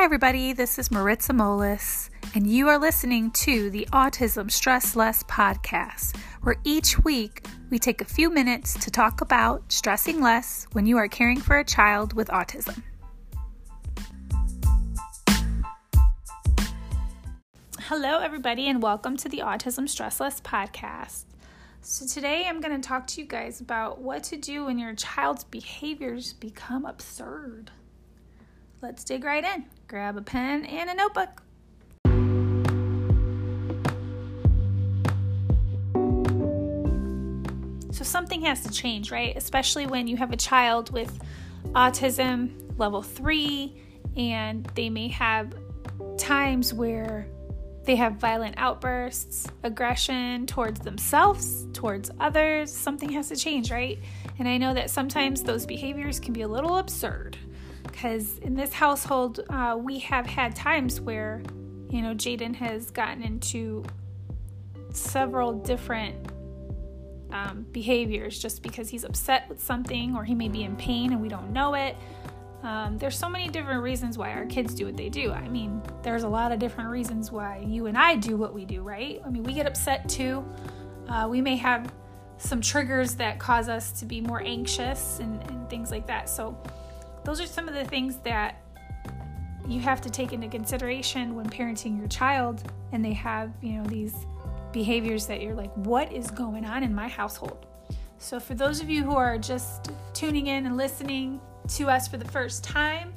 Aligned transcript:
Hi, 0.00 0.04
everybody. 0.04 0.54
This 0.54 0.78
is 0.78 0.90
Maritza 0.90 1.34
Molis, 1.34 2.08
and 2.34 2.46
you 2.46 2.68
are 2.68 2.78
listening 2.78 3.30
to 3.32 3.68
the 3.68 3.86
Autism 3.92 4.50
Stress 4.50 4.96
Less 4.96 5.22
podcast, 5.24 6.16
where 6.40 6.56
each 6.64 6.98
week 7.04 7.44
we 7.68 7.78
take 7.78 8.00
a 8.00 8.06
few 8.06 8.30
minutes 8.30 8.72
to 8.82 8.90
talk 8.90 9.20
about 9.20 9.70
stressing 9.70 10.22
less 10.22 10.66
when 10.72 10.86
you 10.86 10.96
are 10.96 11.06
caring 11.06 11.38
for 11.38 11.58
a 11.58 11.64
child 11.64 12.14
with 12.14 12.28
autism. 12.28 12.82
Hello, 17.80 18.20
everybody, 18.20 18.68
and 18.68 18.82
welcome 18.82 19.18
to 19.18 19.28
the 19.28 19.40
Autism 19.40 19.86
Stress 19.86 20.18
Less 20.18 20.40
podcast. 20.40 21.24
So, 21.82 22.06
today 22.06 22.46
I'm 22.48 22.62
going 22.62 22.80
to 22.80 22.88
talk 22.88 23.06
to 23.08 23.20
you 23.20 23.26
guys 23.26 23.60
about 23.60 24.00
what 24.00 24.22
to 24.24 24.38
do 24.38 24.64
when 24.64 24.78
your 24.78 24.94
child's 24.94 25.44
behaviors 25.44 26.32
become 26.32 26.86
absurd. 26.86 27.70
Let's 28.82 29.04
dig 29.04 29.24
right 29.24 29.44
in. 29.44 29.66
Grab 29.88 30.16
a 30.16 30.22
pen 30.22 30.64
and 30.64 30.88
a 30.88 30.94
notebook. 30.94 31.42
So, 37.92 38.04
something 38.04 38.40
has 38.42 38.62
to 38.62 38.72
change, 38.72 39.12
right? 39.12 39.36
Especially 39.36 39.86
when 39.86 40.06
you 40.06 40.16
have 40.16 40.32
a 40.32 40.36
child 40.36 40.90
with 40.94 41.20
autism 41.72 42.78
level 42.78 43.02
three 43.02 43.76
and 44.16 44.64
they 44.74 44.88
may 44.88 45.08
have 45.08 45.54
times 46.16 46.72
where 46.72 47.26
they 47.84 47.96
have 47.96 48.14
violent 48.14 48.54
outbursts, 48.56 49.46
aggression 49.62 50.46
towards 50.46 50.80
themselves, 50.80 51.66
towards 51.74 52.10
others. 52.18 52.72
Something 52.72 53.10
has 53.10 53.28
to 53.28 53.36
change, 53.36 53.70
right? 53.70 53.98
And 54.38 54.48
I 54.48 54.56
know 54.56 54.72
that 54.72 54.88
sometimes 54.88 55.42
those 55.42 55.66
behaviors 55.66 56.18
can 56.18 56.32
be 56.32 56.42
a 56.42 56.48
little 56.48 56.78
absurd 56.78 57.36
because 57.82 58.38
in 58.38 58.54
this 58.54 58.72
household, 58.72 59.40
uh, 59.50 59.76
we 59.78 59.98
have 60.00 60.26
had 60.26 60.54
times 60.54 61.00
where, 61.00 61.42
you 61.88 62.02
know, 62.02 62.14
Jaden 62.14 62.54
has 62.56 62.90
gotten 62.90 63.22
into 63.22 63.84
several 64.92 65.52
different 65.52 66.30
um, 67.32 67.66
behaviors 67.72 68.38
just 68.38 68.62
because 68.62 68.88
he's 68.88 69.04
upset 69.04 69.48
with 69.48 69.62
something 69.62 70.16
or 70.16 70.24
he 70.24 70.34
may 70.34 70.48
be 70.48 70.64
in 70.64 70.76
pain 70.76 71.12
and 71.12 71.20
we 71.20 71.28
don't 71.28 71.52
know 71.52 71.74
it. 71.74 71.96
Um, 72.62 72.98
there's 72.98 73.16
so 73.16 73.28
many 73.28 73.48
different 73.48 73.82
reasons 73.82 74.18
why 74.18 74.32
our 74.32 74.44
kids 74.44 74.74
do 74.74 74.84
what 74.84 74.96
they 74.96 75.08
do. 75.08 75.32
I 75.32 75.48
mean, 75.48 75.82
there's 76.02 76.24
a 76.24 76.28
lot 76.28 76.52
of 76.52 76.58
different 76.58 76.90
reasons 76.90 77.32
why 77.32 77.64
you 77.66 77.86
and 77.86 77.96
I 77.96 78.16
do 78.16 78.36
what 78.36 78.52
we 78.52 78.64
do, 78.64 78.82
right? 78.82 79.20
I 79.24 79.30
mean, 79.30 79.44
we 79.44 79.54
get 79.54 79.66
upset 79.66 80.08
too. 80.08 80.44
Uh, 81.08 81.26
we 81.30 81.40
may 81.40 81.56
have 81.56 81.90
some 82.36 82.60
triggers 82.60 83.14
that 83.14 83.38
cause 83.38 83.68
us 83.68 83.92
to 84.00 84.06
be 84.06 84.20
more 84.20 84.42
anxious 84.42 85.18
and, 85.20 85.42
and 85.50 85.68
things 85.70 85.90
like 85.90 86.06
that. 86.06 86.28
So, 86.28 86.56
those 87.24 87.40
are 87.40 87.46
some 87.46 87.68
of 87.68 87.74
the 87.74 87.84
things 87.84 88.16
that 88.18 88.62
you 89.68 89.80
have 89.80 90.00
to 90.00 90.10
take 90.10 90.32
into 90.32 90.48
consideration 90.48 91.34
when 91.34 91.48
parenting 91.48 91.98
your 91.98 92.08
child 92.08 92.62
and 92.92 93.04
they 93.04 93.12
have, 93.12 93.52
you 93.62 93.74
know, 93.74 93.84
these 93.84 94.14
behaviors 94.72 95.26
that 95.26 95.40
you're 95.40 95.54
like, 95.54 95.72
what 95.74 96.12
is 96.12 96.30
going 96.30 96.64
on 96.64 96.82
in 96.82 96.94
my 96.94 97.08
household? 97.08 97.66
So, 98.18 98.38
for 98.38 98.54
those 98.54 98.80
of 98.80 98.90
you 98.90 99.02
who 99.02 99.16
are 99.16 99.38
just 99.38 99.90
tuning 100.12 100.48
in 100.48 100.66
and 100.66 100.76
listening 100.76 101.40
to 101.68 101.88
us 101.88 102.06
for 102.06 102.18
the 102.18 102.28
first 102.28 102.62
time, 102.62 103.14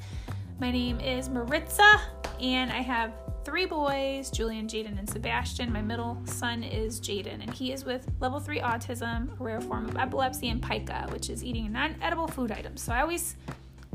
my 0.60 0.72
name 0.72 1.00
is 1.02 1.28
Maritza, 1.28 2.00
and 2.40 2.72
I 2.72 2.82
have 2.82 3.12
three 3.44 3.66
boys 3.66 4.32
Julian, 4.32 4.68
Jaden, 4.68 4.98
and 4.98 5.10
Sebastian. 5.10 5.74
My 5.74 5.82
middle 5.82 6.18
son 6.26 6.64
is 6.64 7.02
Jaden, 7.02 7.42
and 7.42 7.54
he 7.54 7.74
is 7.74 7.84
with 7.84 8.08
level 8.22 8.40
three 8.40 8.60
autism, 8.60 9.38
a 9.40 9.44
rare 9.44 9.60
form 9.60 9.90
of 9.90 9.98
epilepsy, 9.98 10.50
and 10.50 10.62
pica, 10.62 11.08
which 11.12 11.30
is 11.30 11.44
eating 11.44 11.72
non 11.72 11.96
edible 12.02 12.28
food 12.28 12.52
items. 12.52 12.82
So, 12.82 12.94
I 12.94 13.02
always 13.02 13.36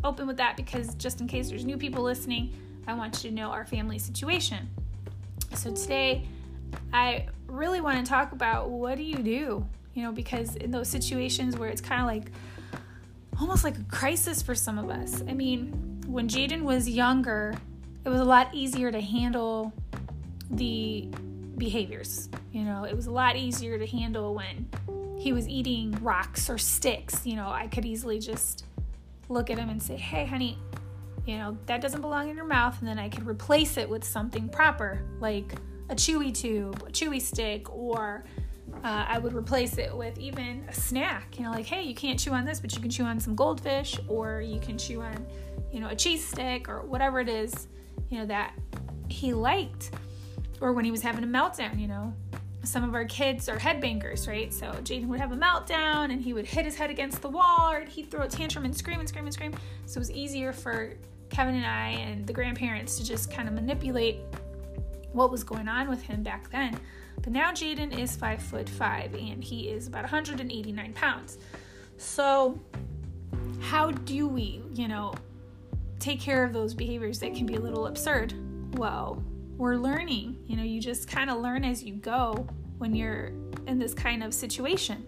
open 0.04 0.26
with 0.26 0.36
that 0.36 0.56
because 0.56 0.94
just 0.94 1.20
in 1.20 1.26
case 1.26 1.50
there's 1.50 1.64
new 1.64 1.76
people 1.76 2.02
listening, 2.02 2.52
I 2.86 2.94
want 2.94 3.22
you 3.22 3.30
to 3.30 3.36
know 3.36 3.50
our 3.50 3.66
family 3.66 3.98
situation. 3.98 4.68
So 5.54 5.74
today, 5.74 6.26
I 6.92 7.26
really 7.46 7.80
want 7.80 8.04
to 8.04 8.08
talk 8.08 8.32
about 8.32 8.70
what 8.70 8.96
do 8.96 9.02
you 9.02 9.18
do? 9.18 9.66
You 9.94 10.02
know, 10.02 10.12
because 10.12 10.56
in 10.56 10.70
those 10.70 10.88
situations 10.88 11.56
where 11.56 11.68
it's 11.68 11.80
kind 11.80 12.00
of 12.00 12.06
like 12.06 12.30
almost 13.40 13.64
like 13.64 13.78
a 13.78 13.84
crisis 13.84 14.42
for 14.42 14.54
some 14.54 14.78
of 14.78 14.90
us. 14.90 15.22
I 15.28 15.32
mean, 15.32 16.02
when 16.06 16.28
Jaden 16.28 16.62
was 16.62 16.88
younger, 16.88 17.54
it 18.04 18.08
was 18.08 18.20
a 18.20 18.24
lot 18.24 18.54
easier 18.54 18.90
to 18.90 19.00
handle 19.00 19.72
the 20.50 21.08
behaviors. 21.56 22.28
You 22.52 22.64
know, 22.64 22.84
it 22.84 22.94
was 22.94 23.06
a 23.06 23.10
lot 23.10 23.36
easier 23.36 23.78
to 23.78 23.86
handle 23.86 24.34
when 24.34 24.68
he 25.18 25.32
was 25.32 25.48
eating 25.48 25.92
rocks 26.02 26.48
or 26.48 26.58
sticks. 26.58 27.26
You 27.26 27.36
know, 27.36 27.48
I 27.48 27.66
could 27.66 27.84
easily 27.84 28.18
just 28.18 28.64
look 29.28 29.50
at 29.50 29.58
him 29.58 29.68
and 29.68 29.82
say, 29.82 29.96
hey, 29.96 30.24
honey, 30.24 30.58
you 31.26 31.36
know, 31.36 31.58
that 31.66 31.80
doesn't 31.80 32.00
belong 32.00 32.30
in 32.30 32.36
your 32.36 32.46
mouth. 32.46 32.78
And 32.80 32.88
then 32.88 32.98
I 32.98 33.08
could 33.08 33.26
replace 33.26 33.76
it 33.76 33.88
with 33.88 34.02
something 34.02 34.48
proper, 34.48 35.02
like 35.20 35.54
a 35.90 35.94
chewy 35.94 36.34
tube, 36.34 36.82
a 36.86 36.90
chewy 36.90 37.20
stick, 37.20 37.70
or 37.74 38.24
uh, 38.84 39.04
I 39.08 39.18
would 39.18 39.34
replace 39.34 39.78
it 39.78 39.94
with 39.94 40.18
even 40.18 40.64
a 40.68 40.72
snack. 40.72 41.38
You 41.38 41.44
know, 41.44 41.50
like, 41.50 41.66
hey, 41.66 41.82
you 41.82 41.94
can't 41.94 42.18
chew 42.18 42.32
on 42.32 42.44
this, 42.44 42.60
but 42.60 42.74
you 42.74 42.80
can 42.80 42.90
chew 42.90 43.04
on 43.04 43.20
some 43.20 43.34
goldfish, 43.34 43.98
or 44.08 44.40
you 44.40 44.60
can 44.60 44.78
chew 44.78 45.02
on, 45.02 45.26
you 45.72 45.80
know, 45.80 45.88
a 45.88 45.96
cheese 45.96 46.26
stick, 46.26 46.68
or 46.68 46.82
whatever 46.82 47.20
it 47.20 47.28
is, 47.28 47.68
you 48.08 48.18
know, 48.18 48.26
that 48.26 48.54
he 49.08 49.32
liked. 49.34 49.90
Or 50.60 50.72
when 50.72 50.84
he 50.84 50.90
was 50.90 51.02
having 51.02 51.24
a 51.24 51.26
meltdown, 51.26 51.78
you 51.78 51.88
know, 51.88 52.12
some 52.64 52.84
of 52.84 52.94
our 52.94 53.04
kids 53.04 53.48
are 53.48 53.56
headbangers, 53.56 54.28
right? 54.28 54.52
So 54.52 54.66
Jaden 54.66 55.06
would 55.06 55.20
have 55.20 55.32
a 55.32 55.36
meltdown 55.36 56.12
and 56.12 56.20
he 56.20 56.32
would 56.32 56.46
hit 56.46 56.64
his 56.64 56.76
head 56.76 56.90
against 56.90 57.22
the 57.22 57.28
wall 57.28 57.72
or 57.72 57.84
he'd 57.84 58.10
throw 58.10 58.22
a 58.22 58.28
tantrum 58.28 58.64
and 58.64 58.76
scream 58.76 59.00
and 59.00 59.08
scream 59.08 59.24
and 59.24 59.32
scream. 59.32 59.54
So 59.86 59.98
it 59.98 60.00
was 60.00 60.10
easier 60.10 60.52
for 60.52 60.94
Kevin 61.30 61.54
and 61.54 61.66
I 61.66 61.90
and 61.90 62.26
the 62.26 62.32
grandparents 62.32 62.98
to 62.98 63.04
just 63.04 63.30
kind 63.30 63.48
of 63.48 63.54
manipulate 63.54 64.18
what 65.12 65.30
was 65.30 65.44
going 65.44 65.68
on 65.68 65.88
with 65.88 66.02
him 66.02 66.22
back 66.22 66.50
then. 66.50 66.78
But 67.22 67.32
now 67.32 67.52
Jaden 67.52 67.98
is 67.98 68.16
five 68.16 68.42
foot 68.42 68.68
five 68.68 69.14
and 69.14 69.42
he 69.42 69.68
is 69.68 69.86
about 69.86 70.02
189 70.02 70.92
pounds. 70.92 71.38
So, 71.96 72.60
how 73.60 73.90
do 73.90 74.28
we, 74.28 74.62
you 74.74 74.88
know, 74.88 75.14
take 75.98 76.20
care 76.20 76.44
of 76.44 76.52
those 76.52 76.74
behaviors 76.74 77.18
that 77.20 77.34
can 77.34 77.44
be 77.44 77.56
a 77.56 77.60
little 77.60 77.86
absurd? 77.86 78.34
Well, 78.78 79.22
we're 79.58 79.76
learning. 79.76 80.38
You 80.46 80.56
know, 80.56 80.62
you 80.62 80.80
just 80.80 81.08
kind 81.08 81.28
of 81.28 81.38
learn 81.40 81.64
as 81.64 81.82
you 81.82 81.94
go 81.94 82.46
when 82.78 82.94
you're 82.94 83.32
in 83.66 83.78
this 83.78 83.92
kind 83.92 84.22
of 84.22 84.32
situation. 84.32 85.04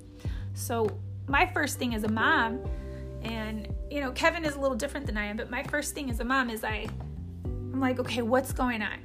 So, 0.54 1.00
my 1.28 1.46
first 1.46 1.78
thing 1.78 1.94
as 1.94 2.02
a 2.02 2.08
mom, 2.08 2.60
and 3.22 3.72
you 3.90 4.00
know, 4.00 4.10
Kevin 4.10 4.44
is 4.44 4.56
a 4.56 4.60
little 4.60 4.76
different 4.76 5.06
than 5.06 5.16
I 5.16 5.26
am, 5.26 5.36
but 5.36 5.48
my 5.50 5.62
first 5.62 5.94
thing 5.94 6.10
as 6.10 6.20
a 6.20 6.24
mom 6.24 6.50
is 6.50 6.64
I 6.64 6.88
I'm 7.44 7.80
like, 7.80 8.00
okay, 8.00 8.22
what's 8.22 8.52
going 8.52 8.82
on? 8.82 8.98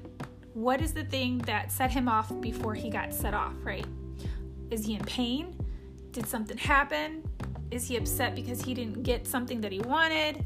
What 0.54 0.82
is 0.82 0.94
the 0.94 1.04
thing 1.04 1.38
that 1.40 1.72
set 1.72 1.92
him 1.92 2.10
off 2.10 2.32
before 2.42 2.74
he 2.74 2.90
got 2.90 3.14
set 3.14 3.34
off, 3.34 3.54
right? 3.64 3.86
Is 4.72 4.86
he 4.86 4.96
in 4.96 5.04
pain? 5.06 5.56
Did 6.12 6.28
something 6.28 6.58
happen? 6.58 7.24
Is 7.70 7.88
he 7.88 7.98
upset 7.98 8.36
because 8.36 8.62
he 8.62 8.74
didn't 8.74 9.04
get 9.04 9.28
something 9.28 9.62
that 9.62 9.72
he 9.72 9.80
wanted? 9.80 10.44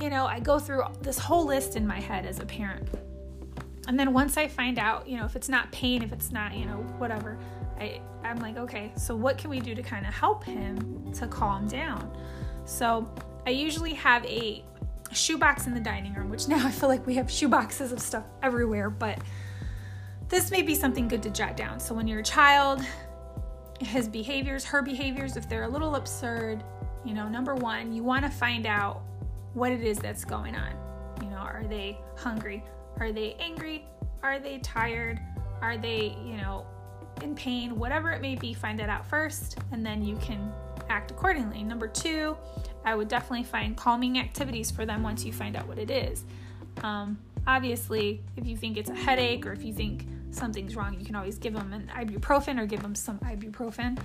You 0.00 0.10
know, 0.10 0.26
I 0.26 0.40
go 0.40 0.58
through 0.58 0.82
this 1.02 1.18
whole 1.18 1.46
list 1.46 1.76
in 1.76 1.86
my 1.86 2.00
head 2.00 2.26
as 2.26 2.40
a 2.40 2.46
parent 2.46 2.88
and 3.88 3.98
then 3.98 4.12
once 4.12 4.36
I 4.36 4.48
find 4.48 4.78
out, 4.78 5.08
you 5.08 5.16
know, 5.16 5.24
if 5.24 5.34
it's 5.34 5.48
not 5.48 5.70
pain, 5.72 6.02
if 6.02 6.12
it's 6.12 6.30
not, 6.30 6.54
you 6.54 6.64
know, 6.66 6.76
whatever, 6.98 7.38
I, 7.78 8.00
I'm 8.22 8.38
like, 8.38 8.56
okay, 8.56 8.92
so 8.96 9.16
what 9.16 9.38
can 9.38 9.50
we 9.50 9.60
do 9.60 9.74
to 9.74 9.82
kind 9.82 10.06
of 10.06 10.14
help 10.14 10.44
him 10.44 11.12
to 11.14 11.26
calm 11.26 11.66
down? 11.66 12.16
So 12.64 13.08
I 13.46 13.50
usually 13.50 13.94
have 13.94 14.24
a 14.26 14.64
shoebox 15.12 15.66
in 15.66 15.74
the 15.74 15.80
dining 15.80 16.14
room, 16.14 16.30
which 16.30 16.48
now 16.48 16.64
I 16.66 16.70
feel 16.70 16.88
like 16.88 17.06
we 17.06 17.14
have 17.14 17.26
shoeboxes 17.26 17.92
of 17.92 18.00
stuff 18.00 18.24
everywhere, 18.42 18.88
but 18.88 19.18
this 20.28 20.50
may 20.50 20.62
be 20.62 20.74
something 20.74 21.08
good 21.08 21.22
to 21.24 21.30
jot 21.30 21.56
down. 21.56 21.80
So 21.80 21.94
when 21.94 22.06
you're 22.06 22.22
child, 22.22 22.82
his 23.80 24.08
behaviors, 24.08 24.64
her 24.64 24.80
behaviors, 24.80 25.36
if 25.36 25.48
they're 25.48 25.64
a 25.64 25.68
little 25.68 25.96
absurd, 25.96 26.62
you 27.04 27.14
know, 27.14 27.28
number 27.28 27.54
one, 27.54 27.92
you 27.92 28.04
want 28.04 28.24
to 28.24 28.30
find 28.30 28.64
out 28.64 29.02
what 29.54 29.72
it 29.72 29.82
is 29.82 29.98
that's 29.98 30.24
going 30.24 30.54
on. 30.54 30.72
You 31.20 31.30
know, 31.30 31.36
are 31.36 31.64
they 31.68 31.98
hungry? 32.16 32.64
Are 33.00 33.12
they 33.12 33.34
angry? 33.34 33.84
Are 34.22 34.38
they 34.38 34.58
tired? 34.58 35.20
Are 35.60 35.76
they, 35.76 36.16
you 36.24 36.36
know, 36.36 36.66
in 37.22 37.34
pain? 37.34 37.78
Whatever 37.78 38.10
it 38.10 38.20
may 38.20 38.34
be, 38.34 38.54
find 38.54 38.78
that 38.78 38.88
out 38.88 39.06
first 39.06 39.58
and 39.72 39.84
then 39.84 40.04
you 40.04 40.16
can 40.16 40.52
act 40.88 41.10
accordingly. 41.10 41.62
Number 41.62 41.88
two, 41.88 42.36
I 42.84 42.94
would 42.94 43.08
definitely 43.08 43.44
find 43.44 43.76
calming 43.76 44.18
activities 44.18 44.70
for 44.70 44.84
them 44.84 45.02
once 45.02 45.24
you 45.24 45.32
find 45.32 45.56
out 45.56 45.66
what 45.66 45.78
it 45.78 45.90
is. 45.90 46.24
Um, 46.82 47.18
obviously, 47.46 48.22
if 48.36 48.46
you 48.46 48.56
think 48.56 48.76
it's 48.76 48.90
a 48.90 48.94
headache 48.94 49.46
or 49.46 49.52
if 49.52 49.64
you 49.64 49.72
think 49.72 50.06
something's 50.30 50.76
wrong, 50.76 50.98
you 50.98 51.04
can 51.04 51.14
always 51.14 51.38
give 51.38 51.54
them 51.54 51.72
an 51.72 51.90
ibuprofen 51.94 52.58
or 52.58 52.66
give 52.66 52.82
them 52.82 52.94
some 52.94 53.18
ibuprofen 53.20 53.98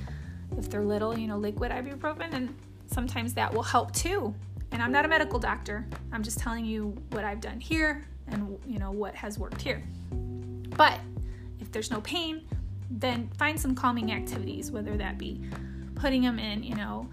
if 0.57 0.69
they're 0.69 0.83
little, 0.83 1.17
you 1.17 1.27
know, 1.27 1.37
liquid 1.37 1.71
ibuprofen, 1.71 2.33
and 2.33 2.55
sometimes 2.87 3.33
that 3.33 3.53
will 3.53 3.63
help 3.63 3.91
too. 3.93 4.33
And 4.71 4.81
I'm 4.81 4.91
not 4.91 5.05
a 5.05 5.07
medical 5.07 5.39
doctor, 5.39 5.85
I'm 6.11 6.23
just 6.23 6.39
telling 6.39 6.65
you 6.65 6.95
what 7.11 7.23
I've 7.23 7.41
done 7.41 7.59
here 7.59 8.05
and 8.27 8.57
you 8.65 8.79
know 8.79 8.91
what 8.91 9.15
has 9.15 9.37
worked 9.39 9.61
here. 9.61 9.83
But 10.11 10.99
if 11.59 11.71
there's 11.71 11.91
no 11.91 12.01
pain, 12.01 12.47
then 12.89 13.29
find 13.37 13.59
some 13.59 13.75
calming 13.75 14.11
activities, 14.11 14.71
whether 14.71 14.95
that 14.97 15.17
be 15.17 15.41
putting 15.95 16.21
them 16.21 16.39
in, 16.39 16.63
you 16.63 16.75
know, 16.75 17.09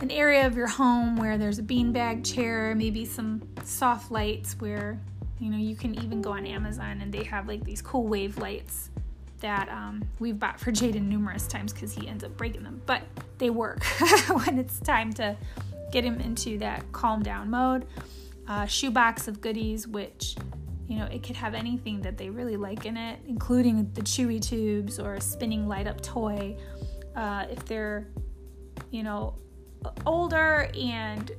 an 0.00 0.10
area 0.10 0.46
of 0.46 0.56
your 0.56 0.66
home 0.66 1.16
where 1.16 1.38
there's 1.38 1.58
a 1.58 1.62
beanbag 1.62 2.24
chair, 2.24 2.74
maybe 2.74 3.04
some 3.04 3.42
soft 3.64 4.10
lights 4.10 4.54
where 4.58 4.98
You 5.38 5.50
know, 5.50 5.58
you 5.58 5.74
can 5.74 5.96
even 5.96 6.22
go 6.22 6.32
on 6.34 6.46
Amazon 6.46 7.00
and 7.00 7.12
they 7.12 7.24
have 7.24 7.48
like 7.48 7.64
these 7.64 7.82
cool 7.82 8.06
wave 8.06 8.38
lights 8.38 8.90
that 9.40 9.68
um, 9.70 10.04
we've 10.20 10.38
bought 10.38 10.60
for 10.60 10.70
Jaden 10.70 11.08
numerous 11.08 11.48
times 11.48 11.72
because 11.72 11.92
he 11.92 12.06
ends 12.06 12.22
up 12.22 12.36
breaking 12.36 12.62
them. 12.62 12.80
But 12.86 13.02
they 13.38 13.50
work 13.50 13.82
when 14.44 14.56
it's 14.56 14.78
time 14.78 15.12
to 15.14 15.36
get 15.90 16.04
him 16.04 16.20
into 16.20 16.58
that 16.58 16.90
calm 16.92 17.24
down 17.24 17.50
mode. 17.50 17.86
Uh, 18.52 18.66
shoebox 18.66 19.28
of 19.28 19.40
goodies, 19.40 19.88
which 19.88 20.36
you 20.86 20.98
know 20.98 21.06
it 21.06 21.22
could 21.22 21.36
have 21.36 21.54
anything 21.54 22.02
that 22.02 22.18
they 22.18 22.28
really 22.28 22.58
like 22.58 22.84
in 22.84 22.98
it, 22.98 23.18
including 23.26 23.90
the 23.94 24.02
chewy 24.02 24.42
tubes 24.42 24.98
or 24.98 25.14
a 25.14 25.20
spinning 25.22 25.66
light 25.66 25.86
up 25.86 26.02
toy. 26.02 26.54
Uh, 27.16 27.46
if 27.50 27.64
they're 27.64 28.08
you 28.90 29.02
know 29.02 29.34
older 30.04 30.68
and 30.78 31.32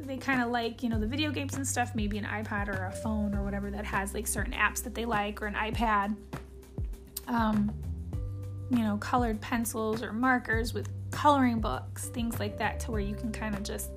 they 0.00 0.16
kind 0.16 0.40
of 0.40 0.48
like 0.48 0.82
you 0.82 0.88
know 0.88 0.98
the 0.98 1.06
video 1.06 1.30
games 1.30 1.56
and 1.56 1.68
stuff 1.68 1.94
maybe 1.94 2.16
an 2.16 2.24
ipad 2.24 2.68
or 2.68 2.86
a 2.86 2.92
phone 2.92 3.34
or 3.34 3.44
whatever 3.44 3.70
that 3.70 3.84
has 3.84 4.14
like 4.14 4.26
certain 4.26 4.54
apps 4.54 4.82
that 4.82 4.94
they 4.94 5.04
like 5.04 5.42
or 5.42 5.46
an 5.46 5.54
ipad 5.54 6.16
um, 7.26 7.70
you 8.70 8.78
know 8.78 8.96
colored 8.96 9.38
pencils 9.42 10.02
or 10.02 10.14
markers 10.14 10.72
with 10.72 10.88
coloring 11.10 11.60
books 11.60 12.06
things 12.06 12.40
like 12.40 12.56
that 12.56 12.80
to 12.80 12.90
where 12.90 13.00
you 13.00 13.14
can 13.14 13.30
kind 13.30 13.54
of 13.54 13.62
just 13.62 13.90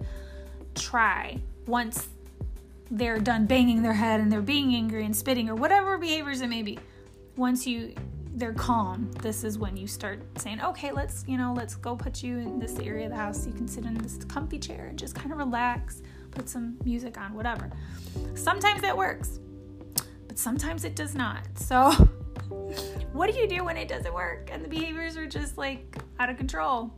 try 0.76 1.40
once 1.66 2.10
they're 2.92 3.20
done 3.20 3.46
banging 3.46 3.82
their 3.82 3.94
head 3.94 4.20
and 4.20 4.30
they're 4.30 4.42
being 4.42 4.76
angry 4.76 5.06
and 5.06 5.16
spitting 5.16 5.50
or 5.50 5.56
whatever 5.56 5.98
behaviors 5.98 6.42
it 6.42 6.48
may 6.48 6.62
be. 6.62 6.78
Once 7.38 7.66
you 7.66 7.96
they're 8.34 8.54
calm 8.54 9.12
this 9.22 9.44
is 9.44 9.58
when 9.58 9.76
you 9.76 9.86
start 9.86 10.22
saying 10.38 10.62
okay 10.62 10.90
let's 10.94 11.26
you 11.28 11.38
know 11.38 11.54
let's 11.56 11.76
go 11.76 11.98
put 11.98 12.24
you 12.24 12.38
in 12.38 12.60
this 12.60 12.80
area 12.80 13.06
of 13.06 13.12
the 13.12 13.18
house. 13.18 13.48
You 13.48 13.54
can 13.54 13.68
sit 13.68 13.86
in 13.86 13.94
this 13.96 14.18
comfy 14.26 14.60
chair 14.60 14.88
and 14.88 15.00
just 15.00 15.16
kind 15.16 15.32
of 15.32 15.38
relax 15.38 16.02
put 16.32 16.50
some 16.50 16.78
music 16.84 17.18
on 17.18 17.34
whatever. 17.34 17.70
Sometimes 18.36 18.82
that 18.82 18.96
works 18.96 19.40
but 20.28 20.38
sometimes 20.38 20.84
it 20.84 20.96
does 20.96 21.16
not. 21.16 21.44
So 21.56 21.92
what 23.14 23.32
do 23.32 23.40
you 23.40 23.48
do 23.48 23.64
when 23.64 23.78
it 23.78 23.88
doesn't 23.88 24.14
work 24.14 24.50
and 24.52 24.64
the 24.64 24.70
behaviors 24.70 25.16
are 25.16 25.28
just 25.28 25.58
like 25.58 25.98
out 26.20 26.30
of 26.30 26.38
control? 26.38 26.92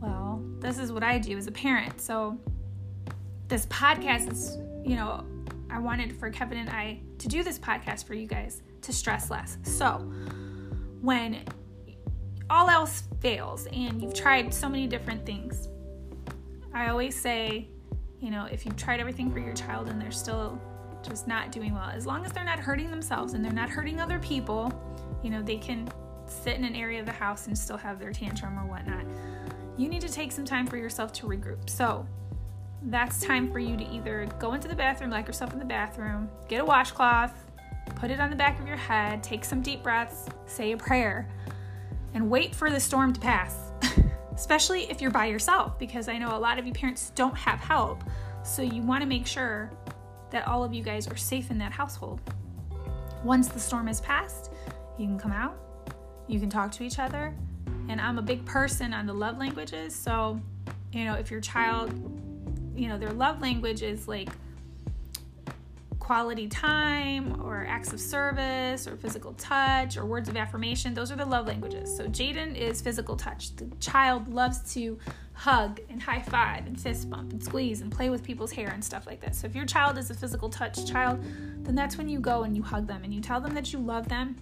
Well 0.00 0.42
this 0.58 0.78
is 0.78 0.90
what 0.92 1.04
i 1.04 1.18
do 1.18 1.36
as 1.38 1.46
a 1.46 1.52
parent. 1.52 2.00
So 2.00 2.40
this 3.46 3.66
podcast 3.66 4.32
is 4.32 4.58
you 4.84 4.96
know 4.96 5.24
i 5.70 5.78
wanted 5.78 6.12
for 6.12 6.30
kevin 6.30 6.58
and 6.58 6.70
i 6.70 7.00
to 7.18 7.28
do 7.28 7.42
this 7.42 7.58
podcast 7.58 8.04
for 8.04 8.14
you 8.14 8.26
guys 8.26 8.62
to 8.80 8.92
stress 8.92 9.30
less 9.30 9.58
so 9.62 9.98
when 11.00 11.44
all 12.52 12.68
else 12.68 13.04
fails 13.20 13.66
and 13.72 14.02
you've 14.02 14.12
tried 14.12 14.52
so 14.52 14.68
many 14.68 14.86
different 14.86 15.24
things. 15.24 15.68
I 16.74 16.88
always 16.88 17.18
say, 17.18 17.68
you 18.20 18.30
know, 18.30 18.46
if 18.52 18.66
you've 18.66 18.76
tried 18.76 19.00
everything 19.00 19.32
for 19.32 19.38
your 19.38 19.54
child 19.54 19.88
and 19.88 20.00
they're 20.00 20.10
still 20.10 20.60
just 21.02 21.26
not 21.26 21.50
doing 21.50 21.72
well, 21.72 21.88
as 21.88 22.06
long 22.06 22.26
as 22.26 22.32
they're 22.32 22.44
not 22.44 22.58
hurting 22.58 22.90
themselves 22.90 23.32
and 23.32 23.42
they're 23.42 23.52
not 23.52 23.70
hurting 23.70 24.00
other 24.00 24.18
people, 24.18 24.70
you 25.22 25.30
know, 25.30 25.42
they 25.42 25.56
can 25.56 25.90
sit 26.26 26.56
in 26.56 26.64
an 26.64 26.76
area 26.76 27.00
of 27.00 27.06
the 27.06 27.12
house 27.12 27.46
and 27.46 27.56
still 27.56 27.78
have 27.78 27.98
their 27.98 28.12
tantrum 28.12 28.58
or 28.58 28.66
whatnot. 28.66 29.04
You 29.78 29.88
need 29.88 30.02
to 30.02 30.08
take 30.12 30.30
some 30.30 30.44
time 30.44 30.66
for 30.66 30.76
yourself 30.76 31.10
to 31.14 31.26
regroup. 31.26 31.70
So, 31.70 32.06
that's 32.86 33.20
time 33.20 33.50
for 33.52 33.58
you 33.58 33.76
to 33.76 33.84
either 33.90 34.26
go 34.38 34.54
into 34.54 34.68
the 34.68 34.74
bathroom, 34.74 35.10
like 35.10 35.26
yourself 35.26 35.52
in 35.52 35.58
the 35.58 35.64
bathroom, 35.64 36.28
get 36.48 36.60
a 36.60 36.64
washcloth, 36.64 37.32
put 37.96 38.10
it 38.10 38.20
on 38.20 38.30
the 38.30 38.36
back 38.36 38.58
of 38.60 38.66
your 38.66 38.76
head, 38.76 39.22
take 39.22 39.44
some 39.44 39.62
deep 39.62 39.82
breaths, 39.82 40.26
say 40.46 40.72
a 40.72 40.76
prayer, 40.76 41.28
and 42.14 42.28
wait 42.28 42.54
for 42.54 42.70
the 42.70 42.80
storm 42.80 43.12
to 43.12 43.20
pass. 43.20 43.56
Especially 44.34 44.90
if 44.90 45.00
you're 45.00 45.10
by 45.10 45.26
yourself, 45.26 45.78
because 45.78 46.08
I 46.08 46.18
know 46.18 46.36
a 46.36 46.38
lot 46.38 46.58
of 46.58 46.66
you 46.66 46.72
parents 46.72 47.12
don't 47.14 47.36
have 47.36 47.60
help. 47.60 48.02
So 48.42 48.62
you 48.62 48.82
want 48.82 49.02
to 49.02 49.06
make 49.06 49.26
sure 49.26 49.70
that 50.30 50.48
all 50.48 50.64
of 50.64 50.72
you 50.72 50.82
guys 50.82 51.06
are 51.06 51.16
safe 51.16 51.50
in 51.50 51.58
that 51.58 51.72
household. 51.72 52.20
Once 53.22 53.48
the 53.48 53.60
storm 53.60 53.86
has 53.86 54.00
passed, 54.00 54.50
you 54.98 55.06
can 55.06 55.18
come 55.18 55.32
out, 55.32 55.56
you 56.26 56.40
can 56.40 56.50
talk 56.50 56.72
to 56.72 56.82
each 56.82 56.98
other. 56.98 57.34
And 57.88 58.00
I'm 58.00 58.18
a 58.18 58.22
big 58.22 58.44
person 58.44 58.92
on 58.92 59.06
the 59.06 59.12
love 59.12 59.38
languages. 59.38 59.94
So, 59.94 60.40
you 60.92 61.04
know, 61.04 61.14
if 61.14 61.30
your 61.30 61.40
child, 61.40 61.92
you 62.74 62.88
know, 62.88 62.98
their 62.98 63.12
love 63.12 63.40
language 63.40 63.82
is 63.82 64.08
like 64.08 64.28
quality 65.98 66.48
time 66.48 67.40
or 67.40 67.64
acts 67.68 67.92
of 67.92 68.00
service 68.00 68.88
or 68.88 68.96
physical 68.96 69.32
touch 69.34 69.96
or 69.96 70.04
words 70.04 70.28
of 70.28 70.36
affirmation. 70.36 70.94
Those 70.94 71.12
are 71.12 71.16
the 71.16 71.24
love 71.24 71.46
languages. 71.46 71.96
So 71.96 72.06
Jaden 72.06 72.56
is 72.56 72.80
physical 72.80 73.16
touch. 73.16 73.54
The 73.54 73.70
child 73.78 74.26
loves 74.26 74.74
to 74.74 74.98
hug 75.32 75.80
and 75.88 76.02
high 76.02 76.20
five 76.20 76.66
and 76.66 76.78
fist 76.78 77.08
bump 77.08 77.32
and 77.32 77.42
squeeze 77.42 77.82
and 77.82 77.90
play 77.90 78.10
with 78.10 78.24
people's 78.24 78.50
hair 78.50 78.68
and 78.68 78.84
stuff 78.84 79.06
like 79.06 79.20
that. 79.20 79.34
So 79.36 79.46
if 79.46 79.54
your 79.54 79.64
child 79.64 79.96
is 79.96 80.10
a 80.10 80.14
physical 80.14 80.50
touch 80.50 80.90
child, 80.90 81.22
then 81.64 81.74
that's 81.74 81.96
when 81.96 82.08
you 82.08 82.18
go 82.18 82.42
and 82.42 82.56
you 82.56 82.62
hug 82.62 82.88
them 82.88 83.04
and 83.04 83.14
you 83.14 83.20
tell 83.20 83.40
them 83.40 83.54
that 83.54 83.72
you 83.72 83.78
love 83.78 84.08
them 84.08 84.36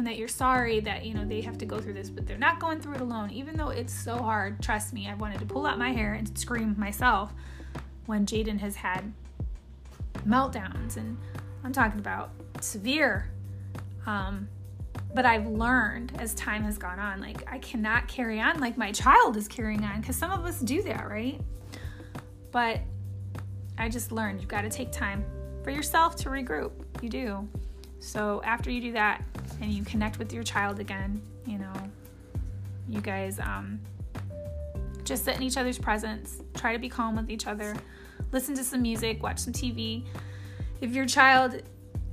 and 0.00 0.06
that 0.08 0.18
you're 0.18 0.28
sorry 0.28 0.80
that 0.80 1.04
you 1.04 1.14
know 1.14 1.24
they 1.24 1.40
have 1.40 1.56
to 1.58 1.64
go 1.64 1.80
through 1.80 1.92
this 1.92 2.10
but 2.10 2.26
they're 2.26 2.38
not 2.38 2.58
going 2.58 2.80
through 2.80 2.94
it 2.94 3.00
alone 3.00 3.30
even 3.30 3.56
though 3.56 3.68
it's 3.68 3.92
so 3.92 4.16
hard 4.18 4.60
trust 4.62 4.92
me 4.92 5.08
i 5.08 5.14
wanted 5.14 5.38
to 5.38 5.46
pull 5.46 5.66
out 5.66 5.78
my 5.78 5.90
hair 5.90 6.14
and 6.14 6.36
scream 6.38 6.74
myself 6.78 7.32
when 8.06 8.26
jaden 8.26 8.58
has 8.58 8.76
had 8.76 9.12
meltdowns, 10.26 10.96
and 10.96 11.16
I'm 11.64 11.72
talking 11.72 12.00
about 12.00 12.30
severe. 12.60 13.30
Um, 14.06 14.48
but 15.14 15.26
I've 15.26 15.46
learned 15.46 16.12
as 16.18 16.34
time 16.34 16.62
has 16.64 16.78
gone 16.78 16.98
on, 16.98 17.20
like 17.20 17.42
I 17.50 17.58
cannot 17.58 18.08
carry 18.08 18.40
on 18.40 18.60
like 18.60 18.76
my 18.76 18.92
child 18.92 19.36
is 19.36 19.48
carrying 19.48 19.84
on 19.84 20.00
because 20.00 20.16
some 20.16 20.30
of 20.30 20.44
us 20.44 20.60
do 20.60 20.82
that, 20.82 21.08
right? 21.08 21.40
But 22.52 22.80
I 23.78 23.88
just 23.88 24.12
learned 24.12 24.40
you've 24.40 24.48
got 24.48 24.62
to 24.62 24.68
take 24.68 24.92
time 24.92 25.24
for 25.62 25.70
yourself 25.70 26.16
to 26.16 26.28
regroup. 26.28 26.72
You 27.02 27.08
do. 27.08 27.48
So 28.00 28.42
after 28.44 28.70
you 28.70 28.80
do 28.80 28.92
that 28.92 29.22
and 29.60 29.72
you 29.72 29.84
connect 29.84 30.18
with 30.18 30.32
your 30.32 30.42
child 30.42 30.80
again, 30.80 31.22
you 31.46 31.58
know, 31.58 31.72
you 32.88 33.00
guys 33.00 33.38
um, 33.38 33.80
just 35.04 35.24
sit 35.24 35.36
in 35.36 35.42
each 35.42 35.56
other's 35.56 35.78
presence, 35.78 36.42
try 36.56 36.72
to 36.72 36.78
be 36.78 36.88
calm 36.88 37.16
with 37.16 37.30
each 37.30 37.46
other 37.46 37.76
listen 38.32 38.54
to 38.56 38.64
some 38.64 38.82
music, 38.82 39.22
watch 39.22 39.38
some 39.38 39.52
TV. 39.52 40.04
If 40.80 40.92
your 40.92 41.06
child 41.06 41.62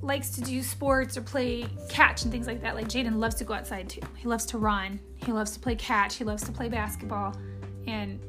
likes 0.02 0.30
to 0.32 0.42
do 0.42 0.62
sports 0.62 1.18
or 1.18 1.22
play 1.22 1.66
catch 1.90 2.24
and 2.24 2.32
things 2.32 2.48
like 2.48 2.62
that, 2.62 2.76
like 2.76 2.88
Jaden 2.88 3.18
loves 3.18 3.36
to 3.36 3.44
go 3.44 3.54
outside 3.54 3.90
too. 3.90 4.02
He 4.16 4.28
loves 4.28 4.46
to 4.48 4.58
run, 4.58 5.00
he 5.16 5.32
loves 5.32 5.52
to 5.52 5.60
play 5.60 5.76
catch, 5.76 6.16
he 6.16 6.24
loves 6.24 6.44
to 6.44 6.52
play 6.52 6.70
basketball. 6.70 7.36
And 7.88 8.20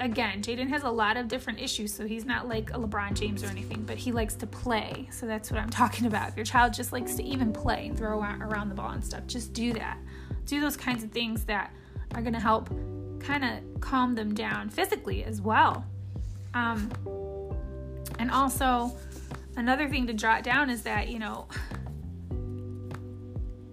again, 0.00 0.42
Jaden 0.42 0.68
has 0.68 0.82
a 0.82 0.90
lot 0.90 1.16
of 1.16 1.28
different 1.28 1.60
issues, 1.60 1.92
so 1.92 2.06
he's 2.06 2.24
not 2.24 2.48
like 2.48 2.70
a 2.70 2.74
LeBron 2.74 3.14
James 3.14 3.42
or 3.42 3.46
anything, 3.46 3.82
but 3.82 3.96
he 3.96 4.12
likes 4.12 4.34
to 4.36 4.46
play. 4.46 5.08
So 5.10 5.26
that's 5.26 5.50
what 5.50 5.60
I'm 5.60 5.70
talking 5.70 6.06
about. 6.06 6.28
If 6.28 6.36
your 6.36 6.44
child 6.44 6.74
just 6.74 6.92
likes 6.92 7.14
to 7.16 7.24
even 7.24 7.52
play 7.52 7.86
and 7.86 7.96
throw 7.96 8.20
around 8.20 8.68
the 8.68 8.74
ball 8.74 8.90
and 8.90 9.04
stuff, 9.04 9.26
just 9.26 9.52
do 9.52 9.72
that. 9.74 9.98
Do 10.44 10.60
those 10.60 10.76
kinds 10.76 11.02
of 11.02 11.10
things 11.10 11.44
that 11.44 11.72
are 12.14 12.20
going 12.20 12.34
to 12.34 12.40
help 12.40 12.68
kind 13.20 13.44
of 13.44 13.80
calm 13.80 14.14
them 14.14 14.34
down 14.34 14.68
physically 14.68 15.24
as 15.24 15.40
well. 15.40 15.84
Um, 16.54 16.90
and 18.18 18.30
also, 18.30 18.92
another 19.56 19.88
thing 19.88 20.06
to 20.06 20.14
jot 20.14 20.42
down 20.42 20.70
is 20.70 20.82
that, 20.82 21.08
you 21.08 21.18
know, 21.18 21.48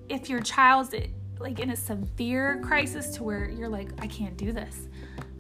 if 0.10 0.30
your 0.30 0.42
child's 0.42 0.94
like 1.40 1.60
in 1.60 1.72
a 1.72 1.76
severe 1.76 2.62
crisis 2.64 3.16
to 3.16 3.24
where 3.24 3.50
you're 3.50 3.70
like, 3.70 3.90
I 4.00 4.08
can't 4.08 4.38
do 4.38 4.52
this, 4.52 4.88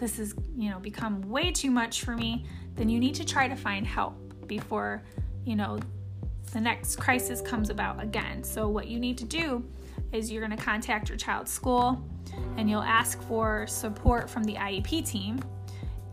this 0.04 0.18
has, 0.18 0.36
you 0.58 0.70
know, 0.70 0.80
become 0.80 1.22
way 1.30 1.50
too 1.50 1.72
much 1.72 2.04
for 2.04 2.16
me, 2.16 2.46
then 2.76 2.90
you 2.90 3.00
need 3.00 3.16
to 3.16 3.26
try 3.26 3.48
to 3.48 3.56
find 3.56 3.88
help 3.88 4.16
before, 4.48 5.02
you 5.46 5.56
know, 5.56 5.80
the 6.52 6.60
next 6.60 6.98
crisis 6.98 7.40
comes 7.42 7.70
about 7.70 8.04
again. 8.04 8.44
So, 8.44 8.68
what 8.68 8.88
you 8.88 9.00
need 9.00 9.18
to 9.20 9.26
do 9.26 9.64
is 10.12 10.30
you're 10.30 10.46
going 10.46 10.56
to 10.56 10.64
contact 10.64 11.08
your 11.08 11.18
child's 11.18 11.52
school 11.52 12.04
and 12.58 12.70
you'll 12.70 12.84
ask 12.84 13.22
for 13.24 13.66
support 13.66 14.30
from 14.30 14.44
the 14.44 14.56
IEP 14.56 15.10
team 15.10 15.40